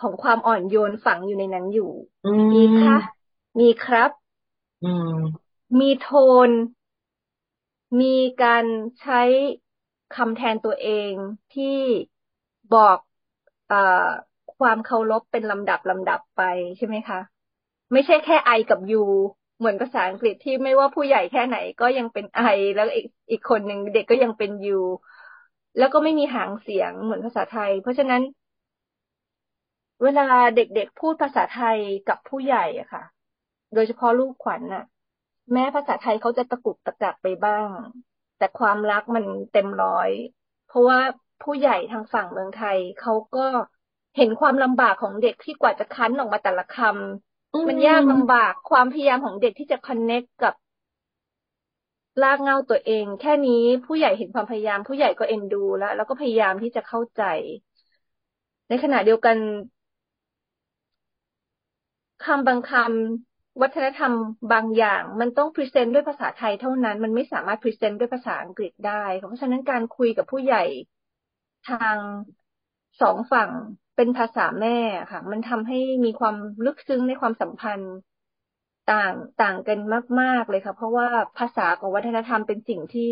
[0.00, 1.92] ของความอ่อนโยนฝังอยู่ในนั้นอยู่
[2.52, 2.98] มีค่ะ
[3.60, 4.10] มีครับ
[5.78, 6.08] มีโท
[6.48, 6.50] น
[8.00, 8.64] มีการ
[9.00, 9.20] ใช้
[10.16, 11.12] คำแทนตัวเอง
[11.54, 11.78] ที่
[12.74, 12.98] บอก
[13.70, 13.72] อ
[14.58, 16.42] ความเคารพเป็นลำดับลำดับไป
[16.76, 17.18] ใช่ไหมคะ
[17.92, 18.96] ไม่ใช่แค่ไอกับยู
[19.58, 22.40] เหมือนภาษาอังกฤษที่ไม่ว่าผู้ใหญ่แค่ไหนก็ยังเป็นไอ
[22.74, 24.70] แล้วอีกอีกคนหนึ่งเด็กก็ยังเป็นยู
[25.76, 28.22] แล้วก็ไม่มีหางเสียงเหมือนภาษาไทย เพราะฉะนั้น
[30.02, 30.22] เวลา
[30.54, 33.02] เด็กๆพูดภาษาไทยกับผู้ใหญ่อะค่ะ
[33.74, 34.84] โดยเฉพาะลูกขวัญน่ะ
[35.52, 37.70] แม้ภาษาไทยเขาจะตะกุกตะกักไปบ้าง
[38.36, 40.10] แต่ความรักมันเต็มร้อย
[40.66, 40.98] เพราะว่า
[41.42, 43.40] ผู้ใหญ่ทางฝั่งเมืองไทยเขาก็
[44.16, 47.33] เห็นความลำบากของเด็กที่กว่าจะคั้นออกมาแต่ละคำ
[47.68, 50.54] มันยากลำบากความพยายามของเด็กที่จะ connect กับ
[52.22, 57.22] รากเหง้าตัวเอง แค่นี้ผู้ใหญ่เห็นความพยายาม ผู้ใหญ่ก็เอ็นดูแล้ว แล้วก็พยายามที่จะเข้าใจ
[58.68, 59.36] ในขณะเดียวกัน
[62.24, 64.14] คำบางคำวัฒนธรรม
[64.52, 70.62] บางอย่าง มันต้อง present ด้วยภาษาไทยเท่านั้น มันไม่สามารถ present ด้วยภาษาอังกฤษได้ เพราะฉะนั้นการคุยกับผู้ใหญ่
[71.68, 71.98] ทาง
[73.00, 73.50] สองฝั่ง
[73.96, 74.76] เป็นภาษาแม่
[75.10, 77.94] ค่ะ มันทำให้มีความลึกซึ้งในความสัมพันธ์
[78.86, 79.78] ต่างต่างกัน
[80.20, 83.10] มาก ๆเลยค่ะ เพราะว่าภาษากับวัฒนธรรมเป็นสิ่งที่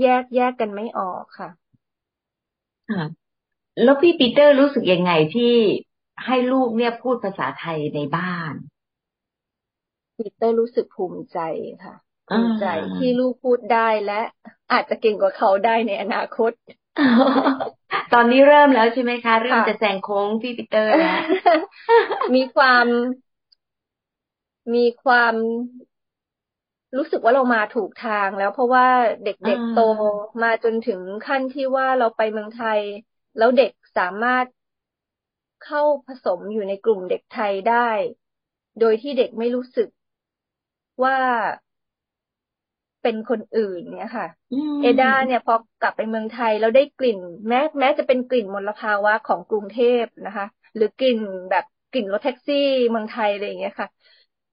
[0.00, 1.48] แยกแยกกันไม่ออกค่ะ
[2.90, 3.04] ค่ะ
[3.84, 5.54] แล้วพี่ปีเตอร์รู้สึกยังไงที่
[6.26, 8.54] ให้ลูกเนี่ยพูดภาษาไทยในบ้าน
[10.16, 11.38] ปีเตอร์รู้สึกภูมิใจ
[11.84, 11.94] ค่ะ
[12.28, 12.64] ภูมิใจ
[12.96, 14.20] ที่ลูกพูดได้และ
[14.72, 16.52] อาจจะเก่งกว่าเขาได้ในอนาคต
[18.12, 21.20] ตอนนี้เริ่มแล้วใช่ไหมคะ เริ่มจะแซงโค้งพี่ปีเตอร์แล้ว
[22.34, 22.86] มีความ
[24.74, 25.34] มีความ
[26.96, 28.86] รู้สึกว่าเรามาถูกทางแล้วเพราะว่า
[29.24, 29.80] เด็กๆโต
[30.42, 32.80] มาจนถึงขั้นที่ว่าเราไปเมืองไทย
[33.36, 34.46] แล้วเด็กสามารถ
[35.64, 37.90] เข้าผสมอยู่ในกลุ่มเด็กไทยได้
[38.80, 39.88] โดยที่เด็กไม่รู้สึก
[41.02, 41.18] ว่า
[43.08, 44.26] เป็นคนอื่นเนี่ยค่ะ
[44.80, 47.18] เอดาเนี่ยพอกลับไปเมืองไทยแล้วได้กลิ่น
[47.48, 51.18] แม้แม้จะเป็นกลิ่นมลภาวะของกรุงเทพนะคะ หรือกลิ่น
[51.50, 52.56] แบบกลิ่นรถแท็กซี่
[52.90, 53.88] เมืองไทยอะไรอย่างเงี้ยค่ะ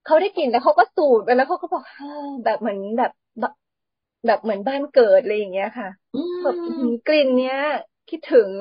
[0.03, 1.83] เขาได้กลิ่นแล้วเขาก็สูดไปแล้วเขาก็บอก
[2.43, 3.11] แบบเหมือนแบบ
[4.25, 5.87] แบบเหมือนบ้านเกิดอะไรอย่างเงี้ยค่ะ
[6.41, 6.55] แบบ
[7.05, 7.55] กลิ่นเนี้ย
[8.07, 8.51] คิดถึง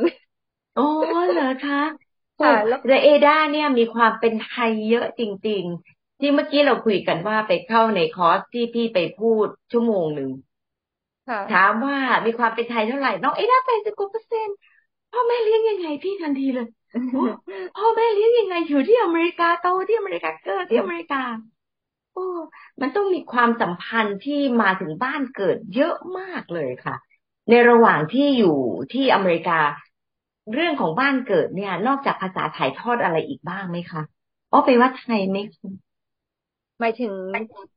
[0.75, 0.81] โอ้
[1.31, 1.75] เหรอคะ
[2.39, 5.65] ค่ะแล้วเอดาเนี่ยมีความเป็นไทยเยอะจริง
[6.25, 10.31] ที่เมื่อกี้เราคุยกันว่าไปเข้าในคอร์สที่พี่ไปพูดชั่วโมงหนึ่ง
[11.53, 14.57] ถามว่ามีความเป็นไทยเท่าไหร่ น้องเอด้าแปดสิบกว่าเปอร์เซ็นต์
[15.11, 16.67] พ่อแม่เลี้ยงยังไงพี่ทันทีเลย
[17.77, 21.23] พ่อแม่เลี้ยงยังไงอยู่ที่อเมริกาโตที่อเมริกาเกิดที่อเมริกา
[22.13, 22.21] โอ้
[22.81, 26.95] มันต้องมีความสัมพันธ์ที่มาถึงบ้านเกิดเยอะมากเลยค่ะ
[27.51, 28.59] ในระหว่างที่อยู่
[28.93, 29.59] ที่อเมริกา
[30.53, 34.03] เรื่องของบ้านเกิดเนี่ย นอกจากภาษาถ่ายทอดอะไรอีกบ้างไหมคะ
[34.51, 35.37] อ๋อไปวัดไทยไหม
[36.85, 37.15] หมายถึง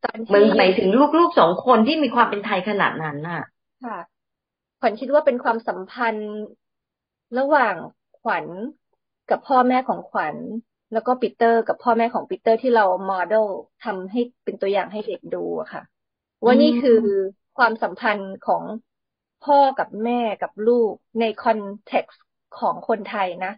[0.03, 0.89] ตอนที่หมายถึง
[1.19, 3.43] ลูกๆสองคนที่มีความเป็นไทยขนาดนั้นน่ะ
[3.85, 3.99] ค่ะ
[4.79, 6.35] ขวัญคิดว่าเป็นความสัมพันธ์
[7.39, 7.75] ระหว่าง
[8.21, 8.45] ขวัญ
[9.29, 10.35] กับพ่อแม่ของขวัญ
[10.93, 13.45] แล้วก็ปีเตอร์กับพ่อแม่ของปีเตอร์ที่เราโมเดล
[13.83, 15.43] ทำให้เป็นตัวอย่างให้เด็กดู
[15.73, 15.81] ค่ะ
[16.43, 17.01] ว่านี่คือ
[17.57, 18.63] ความสัมพันธ์ของ
[19.45, 22.21] พ่อกับแม่กับลูกในคอนเท็กซ์
[22.59, 23.53] ของคนไทยนะ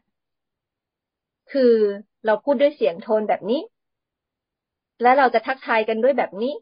[1.51, 1.73] คือ
[2.25, 3.61] เราพูดด้วยเสียงโทนแบบนี้
[5.01, 6.53] และเราจะทักทายกันด้วยแบบนี้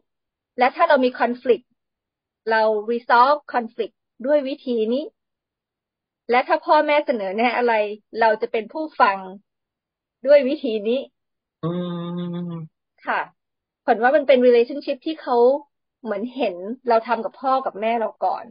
[0.58, 1.64] และถ้าเรามี conflict
[2.50, 3.94] เรา resolve conflict
[4.26, 5.04] ด้วยวิธีนี้
[6.30, 7.74] และถ้าพ่อแม่เสนอแนะอะไร
[8.20, 9.18] เราจะเป็นผู้ฟัง
[10.26, 11.00] ด้วยวิธีนี้
[13.06, 13.20] ค่ะ
[13.86, 15.36] ผลว่ามันเป็น relationship ที่เขา
[16.02, 16.56] เหมือนเห็น
[16.88, 18.44] เราทำกับพ่อกับแม่เราก่อน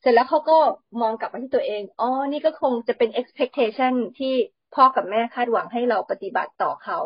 [0.00, 0.58] เสร็จแล้วเขาก็
[1.00, 4.34] มองกลับมาที่ตัวเอง อ๋อ นี่ก็คงจะเป็น expectation ที่
[4.74, 6.98] พ่อกับแม่คาดหวังให้เราปฏิบัติต่อเขา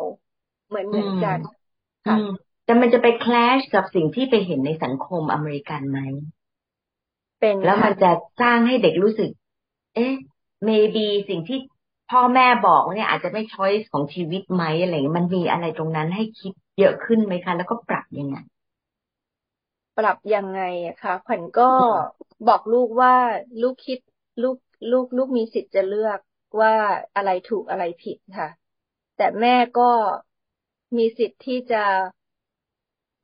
[0.67, 1.39] เหมือนเหมือนกัน
[2.07, 2.17] ค่ะ
[2.65, 5.99] แต่มันจะไปคลาชกับสิ่งที่ไปเห็นในสังคมอเมริกันไหม
[7.39, 9.29] เป็นแล้วมันจะสร้างให้เด็กรู้สึก
[9.95, 10.13] เอ๊ะ
[10.67, 11.59] maybe สิ่งที่
[12.11, 18.37] พ่อแม่บอกเนี่ยอาจจะไม่ช้อยส์ของชีวิตไหมอะไรมันมีอะไรตรงนั้นให้คิดเยอะขึ้นไหมคะ แล้วก็ปรับยังไง
[19.97, 21.71] ปรับยังไงอะคะขวัญก็
[22.47, 23.15] บอกลูกว่า
[23.61, 23.99] ลูกคิด
[24.41, 24.57] ลูก
[24.91, 26.19] ลูกลูกมีสิทธิ์จะเลือก
[26.61, 26.73] ว่า
[27.15, 28.49] อะไรถูกอะไรผิดค่ะ
[29.17, 29.89] แต่แม่ก็
[30.95, 31.83] มีสิทธิ์ที่จะ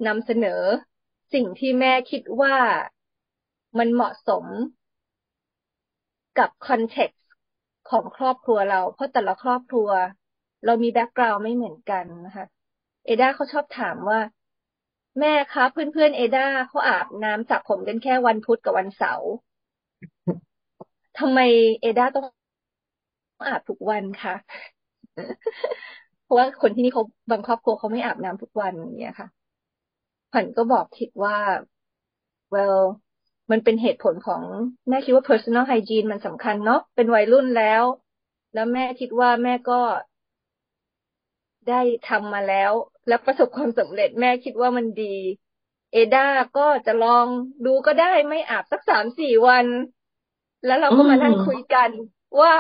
[0.08, 0.62] นำเสนอ
[1.34, 2.56] สิ่งที่แม่คิดว่า
[3.78, 4.46] มันเหมาะสม
[6.40, 7.26] กับคอนเท็กซ์
[7.90, 9.90] ของครอบครัวเรา เพราะแต่ละครอบครัว
[10.66, 12.46] เรามีแบ็กกราวด์ไม่เหมือนกันนะคะ
[13.06, 14.20] เอด้าเขาชอบถามว่า
[15.20, 19.30] แม่คะเพื่อนๆเอด้าเขาอาบน้ำสระผมกันแค่วันพุธกับวันเสาร์
[21.20, 21.40] ทำไม
[21.82, 22.26] เอด้าต้อง
[23.48, 24.36] อาบทุกวันคะ
[26.26, 29.28] พราะว่าคนที่นี่เขาบางครอบครัวเขาไม่อาบน้ำทุกวันอย่างเงี้ยค่ะ
[30.32, 31.38] ผันก็บอกคิดว่า
[32.54, 32.82] well
[33.52, 34.42] มันเป็นเหตุผลของ
[34.90, 37.84] แม่คิดว่า personal hygiene มันสำคัญเนาะเป็นวัยรุ่นแล้ว
[38.54, 39.82] แล้วแม่คิดว่าแม่ก็
[41.70, 42.72] ได้ทำมาแล้ว
[43.08, 45.16] แล้วประสบความสำเร็จแม่คิดว่ามันดี
[45.92, 47.28] เอดาก็จะลอง
[47.66, 49.66] ดูก็ได้ไม่อาบสักสามสี่วัน
[50.66, 51.90] แล้วเราก็มานั่งคุยกัน
[52.42, 52.54] ว่า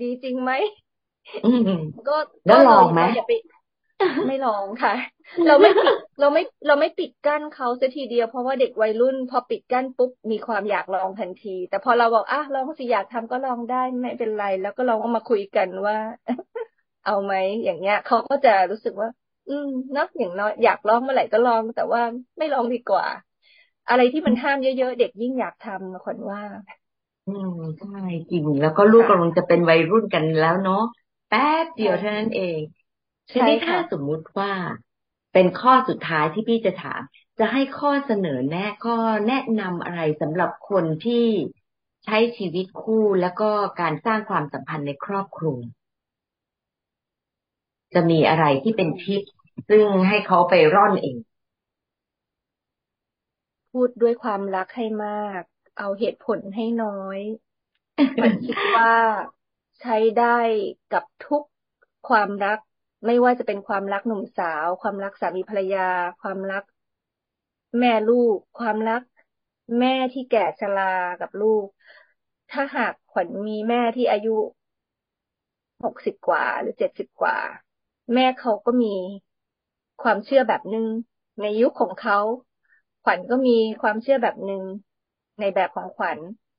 [0.00, 0.52] ดีจริงไหม
[2.08, 3.00] ก็แล้วลองไหม
[4.26, 4.92] ไม่ลองค่ะ
[5.46, 15.96] เราไม่ปิดเราไม่เราไม่ปิดกั้นเขาเสียทีเดียวเพราะว่าเด็กวัยรุ่น พอปิดกั้นปุ๊บมีความอยากลองทันที แต่พอเราบอกอะลองสิอยากทำก็ลองได้ไม่เป็นไร แล้วก็ลองเอามาคุยกันว่า
[17.04, 17.34] เอาไหม
[17.64, 19.08] อย่างเงี้ยเขาก็จะรู้สึกว่า
[19.48, 22.00] อืมเนาะอย่างน้อยอยากลองเมื่อไหร่ก็ลอง แต่ว่า
[22.38, 23.04] ไม่ลองดีกว่า
[23.88, 26.40] อะไรที่มันห้ามเยอะๆเด็กยิ่งอยากทำคนว่า
[27.26, 27.88] อืมใช่
[28.30, 30.76] จริงแล้วก็ลูกกำลังจะเป็นวัยรุ่นกันแล้วเนาะ
[31.34, 32.60] แป๊บเดียวเท่านั้นเอง
[33.30, 34.52] ทีนี้ถ้าสมมุติว่า
[35.32, 37.02] เป็นข้อสุดท้ายที่พี่จะถาม
[37.38, 41.26] จะให้ข้อเสนอแนะข้อแนะนำอะไรสำหรับคนที่
[42.04, 45.58] ใช้ชีวิตคู่แล้วก็การสร้างความสัมพันธ์ในครอบครัว
[47.94, 49.22] จะมีอะไรที่เป็นทิป
[49.68, 51.16] ซึ่งให้เขาไปร่อนเอง
[53.72, 55.42] พูดด้วยความรักให้มาก
[55.78, 57.20] เอาเหตุผลให้น้อย
[58.20, 58.92] มันคิดว่า
[59.84, 60.38] ใช้ได้
[60.92, 61.42] กับทุก
[62.08, 62.58] ความรัก
[63.06, 65.88] ไม่ว่าจะเป็นความรักหนุ่มสาว ความรักสามีภรรยา
[66.20, 66.62] ความรัก
[67.78, 69.02] แม่ลูก ความรัก
[69.78, 70.82] แม่ที่แก่ชรา
[71.20, 71.66] กับลูก
[72.50, 74.36] ถ้าหากขวัญมีแม่ที่อายุ
[75.84, 77.36] หกสิบกว่า หรือเจ็ดสิบกว่า
[78.14, 78.94] แม่เขาก็มี
[80.02, 80.86] ความเชื่อแบบหนึง
[81.40, 82.18] ในยุคของเขา
[83.02, 84.64] ขวัญก็มีความเชื่อแบบหนึ่ง
[85.40, 86.18] ในแบบของขวัญ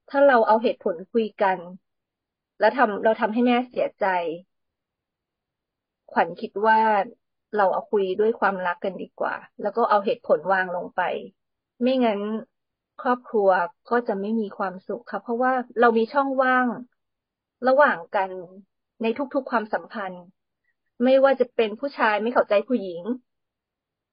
[0.10, 1.58] ถ้าเราเอาเหตุผลคุยกัน
[2.60, 4.06] แล้วทำเราทำให้แม่เสียใจ
[6.12, 6.80] ขวัญคิดว่า
[7.56, 11.02] เราเอาคุยด้วยความรักกันดีกว่า แล้วก็เอาเหตุผลวางลงไป
[11.82, 12.20] ไม่งั้น
[13.02, 13.50] ครอบครัว
[13.90, 16.68] ก็จะไม่มีความสุขค่ะเพราะว่าเรามีช่องว่าง
[17.68, 18.30] ระหว่างกัน
[19.02, 20.24] ในทุกๆความสัมพันธ์
[21.04, 23.02] ไม่ว่าจะเป็นผู้ชายไม่เข้าใจผู้หญิง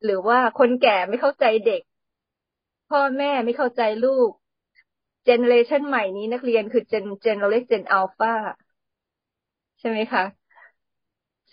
[0.04, 1.82] หรือว่าคนแก่ไม่เข้าใจเด็ก
[2.90, 4.30] พ่อแม่ไม่เข้าใจลูก
[5.24, 8.32] เจเนเรชันใหม่นี้นักเรียนคือเจนเจนเราเรียกเจนอัลฟา
[9.80, 10.24] ใช่ไหมคะ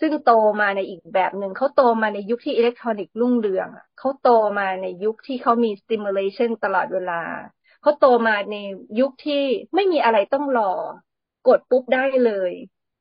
[0.00, 4.28] ซึ่งโตมาในอีกแบบหนึ่งเขาโตมาในยุคที่อิเล็กทรอนิกส์รุ่งเรืองเขาโต
[4.58, 7.22] มาในยุคที่เขามี stimulation ตลอดเวลา
[7.82, 8.56] เขาโตมาใน
[8.98, 9.42] ยุคที่
[9.74, 10.72] ไม่มีอะไรต้องรอ
[11.46, 12.52] กดปุ๊บได้เลย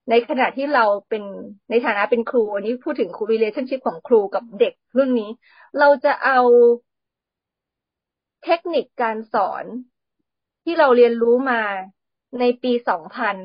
[0.10, 1.24] ในขณะที่เราเป็น
[1.70, 5.30] ในฐานะเป็นครู อันนี้พูดถึงครู relationship ของครูกับเด็กรุ่นนี้
[5.80, 6.40] เราจะเอา
[8.44, 9.66] เทคนิคการสอน
[10.64, 11.62] ที่เราเรียนรู้มา
[12.40, 13.38] ในปีสองพัน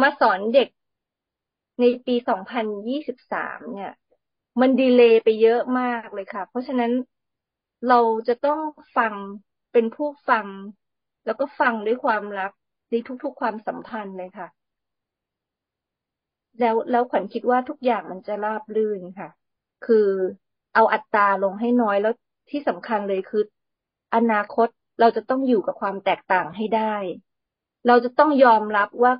[0.00, 0.68] มาสอนเด็ก
[1.80, 3.92] ในปี 2023 เนี่ย
[4.60, 6.92] มันดีเลย์ไปเยอะมากเลยค่ะ เพราะฉะนั้น
[7.88, 8.60] เราจะต้อง
[8.96, 9.14] ฟัง
[9.72, 10.46] เป็นผู้ฟัง
[11.24, 12.52] แล้วก็ฟังด้วยความรัก
[12.90, 14.48] ในทุกๆความสัมพันธ์เลยค่ะ
[16.60, 19.28] แล้วแล้วขวัญคิดว่าทุกอย่างมันจะราบรื่นค่ะ
[19.86, 20.08] คือ
[20.74, 22.12] เอาอัตราลงให้น้อยแล้ว
[22.50, 23.42] ที่สำคัญเลยคือ
[24.14, 24.68] อนาคต
[25.00, 26.94] เราจะต้องอยู่กับความแตกต่างให้ได้
[27.86, 29.12] เราจะต้องยอมรับว่า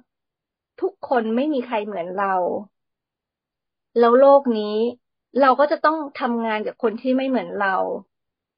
[0.80, 2.34] ทุกคนไม่มีใครเหมือนเรา
[3.98, 4.76] แล้วโลกนี้
[5.40, 7.74] เราก็จะต้องทำงานกับคนที่ไม่เหมือนเรา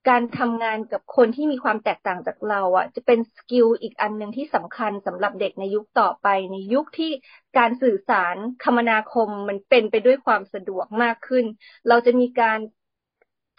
[0.09, 7.11] การทำงานกับคนที่มีความแตกต่างจากเราอะ จะเป็นสกิลอีกอันหนึ่งที่สำคัญสำหรับเด็กในยุคต่อไป ในยุคที่
[7.59, 11.45] การสื่อสารคมนาคมมันเป็นไปด้วยความสะดวกมากขึ้น
[11.89, 12.59] เราจะมีการ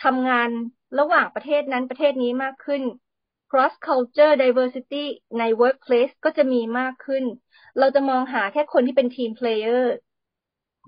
[0.03, 0.49] ทำงาน
[0.99, 2.81] ระหว่างประเทศนั้นประเทศนี้มากขึ้น
[3.51, 5.05] cross culture diversity
[5.39, 7.23] ใน workplace ก็จะมีมากขึ้น
[7.77, 9.81] เราจะมองหาแค่คนที่เป็น team player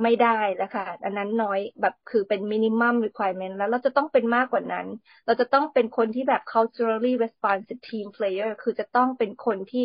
[0.04, 4.88] ไม่ได้แล้วค่ะ อันนั้นน้อยแบบคือเป็น minimum requirement แล้วเราจะต้องเป็นมากกว่านั้น
[5.26, 9.84] เราจะต้องเป็นคนที่แบบ culturally responsive team player คือจะต้องเป็นคนที่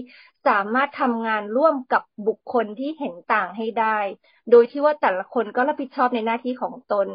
[0.49, 3.99] สามารถทำงานร่วมกับบุคคลที่เห็นต่างให้ได้
[4.51, 7.09] โดยที่ว่าแต่ละคนก็รับผิดชอบในหน้าที่ของตน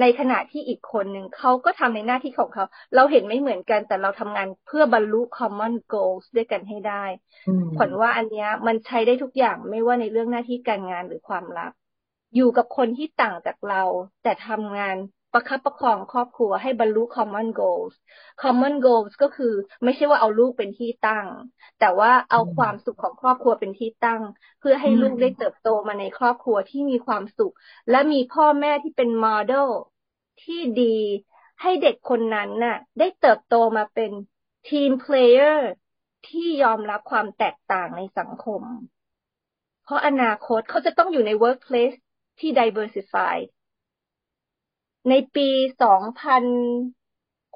[0.00, 2.64] ในขณะที่อีกคนหนึ่งเขาก็ทำในหน้าที่ของเขา
[2.94, 7.04] เราเห็นไม่เหมือนกันแต่เราทำงานเพื่อบรรลุ common goals ด้วยกันให้ได้
[7.78, 11.72] ผลว่าอันนี้มันใช้ได้ทุกอย่างไม่ว่าในเรื่องหน้าที่การงานหรือความรัก
[12.34, 13.82] อยู่กับคนที่ต่างจากเรา
[14.22, 14.96] แต่ทำงาน
[15.32, 17.94] ประคับประคองครอบครัวให้บรรลุ common goals
[18.42, 21.26] common goals ก็คือไม่ใช่ว่าเอาลูกเป็นที่ตั้ง
[21.80, 24.22] แต่ว่าเอาความสุขของครอบครัวเป็นที่ตั้ง
[24.60, 27.54] เพื่อให้ลูกได้เติบโตมาในครอบครัวที่มีความสุข
[27.90, 29.68] และมีพ่อแม่ที่เป็นโมเดล
[30.42, 30.96] ที่ดี
[31.62, 34.10] ให้เด็กคนนั้นน่ะ ได้เติบโตมาเป็น
[34.68, 35.70] team player
[36.28, 38.62] ที่ยอมรับความแตกต่างในสังคม
[39.84, 41.96] เพราะอนาคตเขาจะต้องอยู่ใน workplace
[42.40, 43.36] ที่ diversify
[45.08, 45.48] ในปี
[45.82, 46.44] สองพัน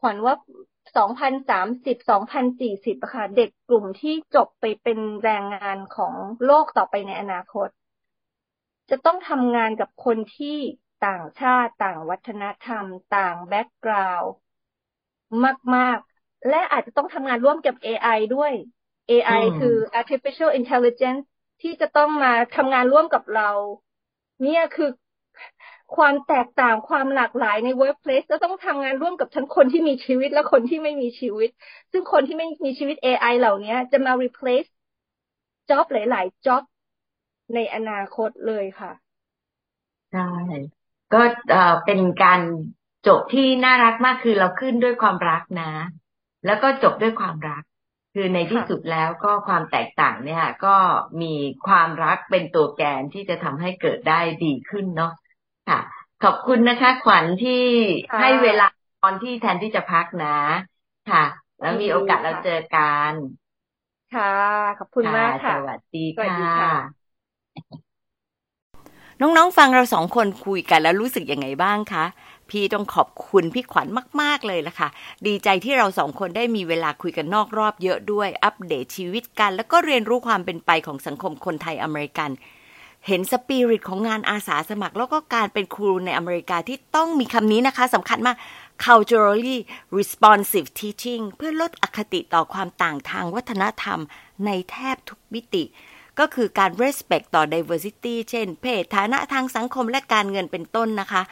[0.01, 0.35] ขวัญว่า
[0.97, 6.15] สองพันสามสิบสองพันสี่สิบะค่ะ เด็กกลุ่มที่จบไปเป็นแรงงานของ
[6.45, 7.69] โลกต่อไปในอนาคต
[8.91, 10.57] จะต้องทำงานกับคนที่
[11.07, 12.87] ต่างชาติต่างวัฒนธรรม
[13.17, 14.33] ต่างแบ็กกราวด์
[15.75, 18.53] มาก ๆ และอาจจะต้องทำงานร่วมกับ AI ด้วย
[19.11, 21.23] AI คือ artificial intelligence
[21.63, 23.51] ที่จะต้องมาทำงานร่วมกับเรา
[24.43, 24.91] เนี่ยคือ
[25.97, 31.51] ความแตกต่างความหลากหลายใน workplace จะต้องทำงานร่วมกับทั้งคนที่มีชีวิตและคนที่ไม่มีชีวิต
[31.93, 34.69] ซึ่งคนที่ไม่มีชีวิต AI เหล่านี้จะมา replace
[35.69, 36.63] job หลาย ๆ job
[37.55, 38.93] ในอนาคตเลยค่ะ
[40.11, 40.21] ใช่
[41.13, 41.19] ก็
[41.85, 42.41] เป็นการ
[43.07, 45.71] จบที่น่ารักมากคือเราขึ้นด้วยความรักนะ
[46.45, 47.63] แล้วก็จบด้วยความรัก
[48.15, 50.77] คือในที่สุดแล้วก็ความแตกต่างเนี่ยก็
[51.23, 51.35] มี
[51.67, 55.13] ความรักเป็นตัวแกนที่จะทำให้เกิดได้ดีขึ้นเนาะ
[55.69, 55.81] ค่ะ
[56.25, 57.65] ขอบคุณนะคะ ขวัญที่
[58.21, 58.67] ให้เวลา
[59.03, 60.37] ตอนที่แทนที่จะพักนะ
[61.11, 61.25] ค่ะ
[61.61, 63.13] แล้วมีโอกาสเราเจอกัน
[64.15, 64.25] ค่ะ
[64.79, 66.99] ขอบคุณมากค่ะ สวัสดีค่ะ
[69.21, 72.05] น้องๆฟังเราสองคนคุยกันแล้วรู้สึกยังไงบ้างคะ
[72.51, 73.87] พี่ต้องขอบคุณพี่ขวัญ
[74.21, 74.89] มาก ๆ เลยล่ะค่ะ
[75.27, 82.31] ดีใจที่เราสองคนได้มีเวลาคุยกันนอกรอบเยอะด้วย อัปเดตชีวิตกัน แล้วก็เรียนรู้ความเป็นไปของสังคมคนไทยอเมริกัน
[83.07, 88.37] เห็นสปิริตของงานอาสาสมัคร แล้วก็การเป็นครูในอเมริกาที่ต้องมีคำนี้นะคะสำคัญมาก
[88.85, 89.59] culturally
[89.99, 93.99] responsive teaching เพื่อลดอคติต่อความต่างทางวัฒนธรรม
[94.47, 95.65] ในแทบทุกมิติ
[96.19, 101.23] ก็คือการ respect ต่อ diversity เช่น เพศ ฐานะทางสังคมและการเงินเป็นต้นนะคะ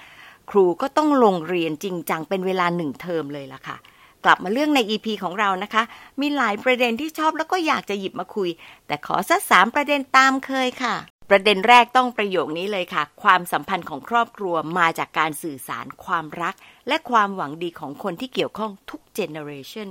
[0.50, 3.76] ครูก็ต้องลงเรียนจริงจังเป็นเวลาหนึ่งเทอมเลยล่ะค่ะ
[4.24, 5.82] กลับมาเรื่องใน EP ของเรานะคะ
[6.20, 8.50] มีหลายประเด็นที่ชอบแล้วก็อยากจะหยิบมาคุย
[8.86, 10.94] แต่ขอสักสามประเด็นตามเคยค่ะ
[11.30, 16.54] ประเด็นแรกต้องประโยคนี้เลยค่ะ ความสัมพันธ์ของครอบครัวมาจากการสื่อสารความรัก
[16.88, 19.88] และความหวังดีของคนที่เกี่ยวข้องทุก generation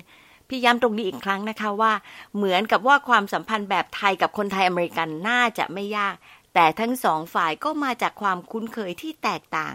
[0.48, 1.94] พี่ย้ำตรงนี้อีกครั้งนะคะว่า
[2.36, 6.16] เหมือนกับว่าความสัมพันธ์แบบไทยกับคนไทยอเมริกันน่าจะไม่ยาก
[6.54, 9.74] แต่ทั้งสองฝ่ายก็มาจากความคุ้นเคยที่แตกต่าง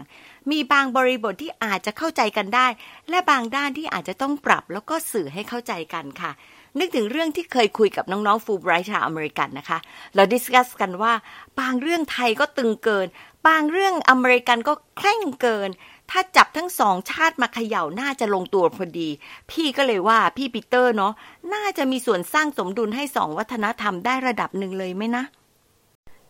[0.51, 2.67] มีบางบริบทที่อาจจะเข้าใจกันได้
[3.09, 6.31] และบางด้านที่อาจจะต้องปรับแล้วก็สื่อให้เข้าใจกันค่ะ
[6.79, 9.77] นึกถึงเรื่องที่เคยคุยกับน้องๆฟูไบรท์ชาวอเมริกันนะคะ
[10.15, 11.13] เรา discuss กันว่า
[11.59, 13.07] บางเรื่องไทยก็ตึงเกิน
[13.47, 15.69] บางเรื่องอเมริกันก็เคร่งเกิน
[16.11, 19.09] ถ้าจับทั้งสองชาติมาเขย่าน่าจะลงตัวพอดี
[19.51, 21.13] พี่ก็เลยว่าพี่ปีเตอร์เนาะ
[21.53, 25.23] น่าจะมีส่วนสร้างสมดุลให้สองวัฒนธรรมได้ระดับหนึ่งเลยไหมนะ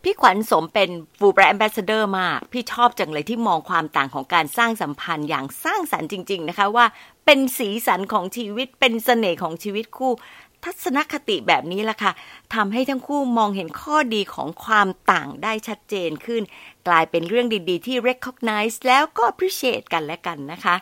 [0.04, 6.86] พี่ขวัญสมเป็น Fulbright ambassador มาก พี่ชอบจังเลยที่มองความต่างของการสร้างสัมพันธ์อย่างสร้างสรรค์จริง ๆ นะคะว่า
[7.26, 10.12] เป็นสีสันของชีวิตเป็นเสน่ห์ของชีวิตคู่
[10.64, 12.12] ทัศนคติแบบนี้ล่ะค่ะ
[12.56, 16.42] ทำให้ทั้งคู่มองเห็นข้อดีของความต่างได้ชัดเจนขึ้น
[16.88, 20.76] กลายเป็นเรื่องดีๆ ที่ recognize แล้วก็ appreciate กันและกันนะคะ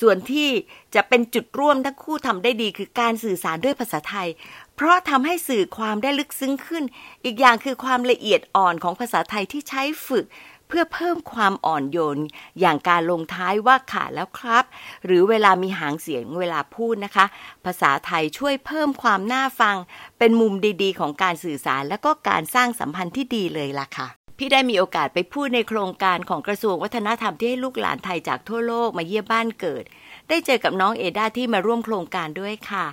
[0.00, 0.48] ส่วนที่
[0.94, 4.28] จะเป็นจุดร่วมทั้งคู่ทำได้ดีคือการสื่อสารด้วยภาษาไทย
[4.76, 6.84] เพราะทำให้สื่อความได้ลึกซึ้งขึ้น
[7.24, 10.26] อีกอย่างคือความละเอียดอ่อนของภาษาไทยที่ใช้ฝึก
[10.68, 12.18] เพื่อเพิ่มความอ่อนโยน
[12.60, 14.64] อย่างการลงท้ายว่าขาแล้วครับ
[15.06, 17.26] หรือเวลามีหางเสียงเวลาพูดนะคะ
[17.64, 19.76] ภาษาไทยช่วยเพิ่มความน่าฟัง
[20.18, 24.08] เป็นมุมดีๆ ของการสื่อสารและก็การสร้างสัมพันธ์ที่ดีเลยล่ะค่ะ
[24.38, 29.84] พี่ได้มีโอกาสไปพูดในโครงการของกระทรวงวัฒนธรรมที่ให้ลูกหลานไทยจากทั่วโลกมาเยี่ยมบ้านเกิด
[30.28, 32.86] ได้เจอกับน้องเอดาที่มาร่วมโครงการด้วยค่ะ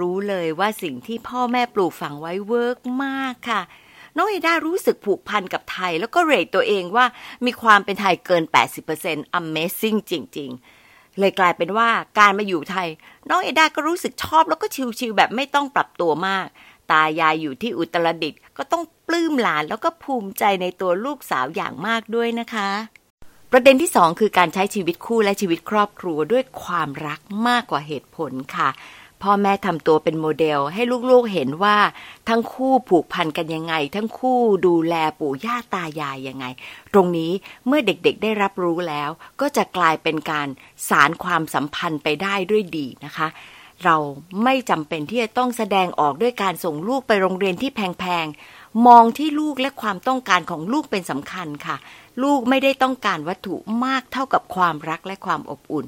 [0.00, 3.62] รู้เลยว่าสิ่งที่พ่อแม่ปลูกฝังไว้ work มากค่ะ
[4.16, 7.06] น้องเอดารู้สึกผูกพันกับไทย แล้วก็ rate ตัวเองว่า
[7.46, 8.44] มีความเป็นไทยเกิน
[8.90, 10.50] 80% Amazing จริง
[10.84, 12.88] ๆ เลยกลายเป็นว่าการมาอยู่ไทย
[13.28, 14.66] น้องเอดาก็รู้สึกชอบแล้วก็
[14.98, 16.46] ชิลๆแบบไม่ต้องปรับตัวมาก
[16.90, 22.68] ตายายอยู่ที่อุตรดิตถ์ก็ต้องปลื้มหลานแล้วก็ภูมิใจในตัวลูกสาวอย่างมากด้วยนะคะ
[23.52, 28.68] ประเด็นที่สองคือการใช้ชีวิตคู่และชีวิตครอบครัวด้วยความรักมากกว่าเหตุผลค่ะ
[29.22, 31.76] พ่อแม่ทำตัวเป็นโมเดล ให้ลูกๆเห็นว่า
[32.28, 36.46] ทั้งคู่ผูกพันกันยังไง ทั้งคู่ดูแลปู่ย่าตายายยังไง
[36.92, 37.32] ตรงนี้
[37.66, 40.48] เมื่อเด็กๆได้รับรู้แล้ว ก็จะกลายเป็นการ
[40.88, 43.28] สารความสัมพันธ์ไปได้ด้วยดีนะคะ
[43.84, 43.96] เรา
[44.44, 51.76] ไม่จำเป็นที่จะต้องแสดงออกด้วยการส่งลูกไปโรงเรียนที่แพงๆมองที่ลูกและความต้องการของลูกเป็นสำคัญค่ะ
[52.22, 55.86] ลูกไม่ได้ต้องการวัตถุมากเท่ากับความรักและความอบอุ่น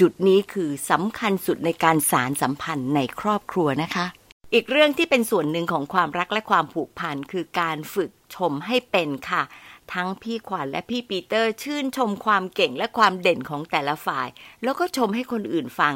[0.00, 4.06] จุดนี้คือสำคัญสุดในการสารสัมพันธ์ในครอบครัวนะคะ
[4.54, 9.42] อีกเรื่องที่เป็นส่วนหนึ่งของความรักและความผูกพันคือการฝึกชมให้เป็นค่ะ
[9.92, 14.28] ทั้งพี่ขวัญและพี่ปีเตอร์ชื่นชมความเก่งและความเด่นของแต่ละฝ่าย
[14.62, 15.94] แล้วก็ชมให้คนอื่นฟัง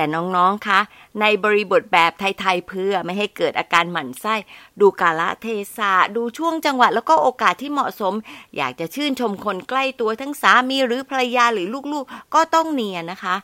[0.00, 0.80] แต่น้องๆ คะ
[1.20, 4.34] ในบริบทแบบไทยๆ เพื่อไม่ให้เกิดอาการหมั่นไส้
[4.80, 8.14] ดูกาละเทศะ ดูช่วงจังหวะแล้วก็โอกาสที่เหมาะสม
[8.56, 13.34] อยากจะชื่นชมคนใกล้ตัวทั้งสามีหรือภรรยาหรือลูกๆ ก็ต้องเนียนนะคะ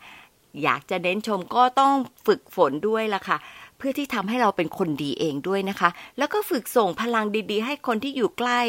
[0.63, 1.93] อยากจะเน้นชมก็ต้อง
[2.27, 3.37] ฝึกฝนด้วยล่ะค่ะ
[3.79, 8.61] เพื่อที่ทำให้เราเป็นคนดีเองด้วยนะคะ แล้วก็ฝึกส่งพลังดีๆ ให้คนที่อยู่ใกล้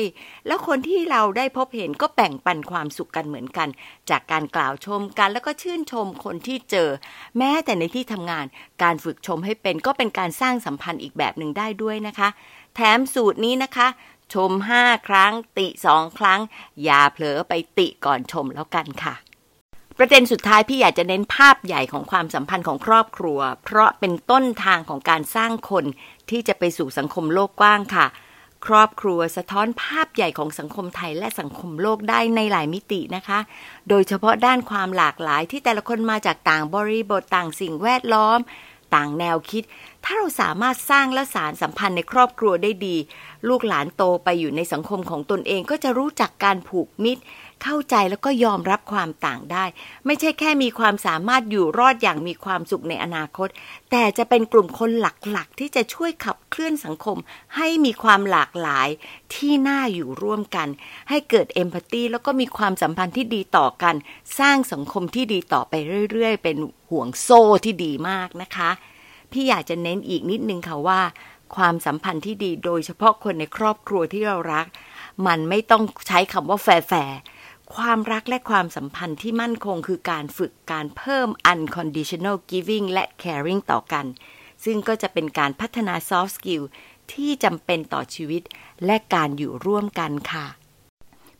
[0.47, 3.67] แล้วคนที่เราได้พบเห็นก็แบ่งปันความสุขกันเหมือนกัน
[4.09, 6.89] จากการกล่าวชมกันแล้วก็ชื่นชมคนที่เจอ
[7.37, 8.45] แม้แต่ในที่ทำงาน
[8.83, 12.29] การฝึกชมให้เป็นก็เป็นการสร้างสัมพันธ์อีกแบบหนึ่งได้ด้วยนะคะ
[12.75, 13.87] แถมสูตรนี้นะคะ
[14.33, 16.39] ชมห้าครั้ง ติสองครั้ง
[16.83, 19.26] อย่าเผลอไปติก่อนชมแล้วกันค่ะ
[19.97, 25.85] ประเด็นสุดท้ายพี่อยากจะเน้นภาพใหญ่ของความสัมพันธ์ของครอบครัว เพราะเป็นต้นทางของการสร้างคน
[26.29, 28.05] ที่จะไปสู่สังคมโลกกว้างค่ะ
[28.65, 33.39] ครอบครัวสะท้อนภาพใหญ่ของสังคมไทยและสังคมโลกได้ในหลายมิตินะคะ
[33.89, 38.39] โดยเฉพาะด้านความหลากหลายที่แต่ละคนมาจากต่างบริบทต่างสิ่งแวดล้อม
[38.95, 39.63] ต่างแนวคิด
[40.09, 42.95] ถ้าเราสามารถสร้างและสารสัมพันธ์ในครอบครัวได้ดี
[43.49, 47.21] ลูกหลานโตไปอยู่ในสังคมของตนเองก็จะรู้จักการผูกมิตร
[47.63, 49.65] เข้าใจแล้วก็ยอมรับความต่างได้
[50.05, 53.47] ไม่ใช่แค่มีความสามารถอยู่รอดอย่างมีความสุขในอนาคต
[53.91, 55.05] แต่จะเป็นกลุ่มคนห
[55.37, 57.17] ลักๆ ที่จะช่วยขับเคลื่อนสังคม
[57.55, 58.87] ให้มีความหลากหลาย
[59.35, 60.67] ที่น่าอยู่ร่วมกัน
[61.09, 63.95] ให้เกิดเอมพัตตีแล้วก็มีความสัมพันธ์ที่ดีต่อกัน
[64.39, 65.73] สร้างสังคมที่ดีต่อไป
[66.11, 66.57] เรื่อย ๆ เป็น
[66.89, 68.71] ห่วงโซ่ที่ดีมากนะคะ
[69.31, 71.01] พี่อยากจะเน้นอีกนิดนึงค่ะว่า
[71.55, 74.65] ความสัมพันธ์ที่ดีโดยเฉพาะคนในครอบครัวที่เรารัก
[75.27, 77.19] มันไม่ต้องใช้คำว่าแฟร์
[77.75, 84.05] ความรักและความสัมพันธ์ที่มั่นคงคือการฝึกการเพิ่ม unconditional giving และ caring ต่อกัน
[84.65, 86.63] ซึ่งก็จะเป็นการพัฒนา soft skill
[87.13, 88.41] ที่จำเป็นต่อชีวิต
[88.85, 90.45] และการอยู่ร่วมกันค่ะ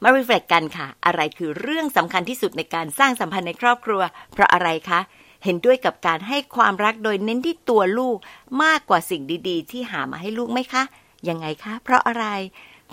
[0.04, 5.00] มารีเฟล็กกันค่ะ อะไรคือเรื่องสำคัญที่สุดในการสร้างสัมพันธ์ในครอบครัว เพราะอะไรคะ
[5.44, 8.18] เห็นด้วยกับการให้ความรักโดยเน้นที่ตัวลูก
[8.64, 10.84] มากกว่าสิ่งดี ๆ ที่หามาให้ลูกไหมคะ
[11.30, 12.26] ยังไงคะ เพราะอะไร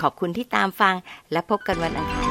[0.00, 0.94] ขอบคุณที่ตามฟัง
[1.32, 2.23] และพบกันวันอังคาร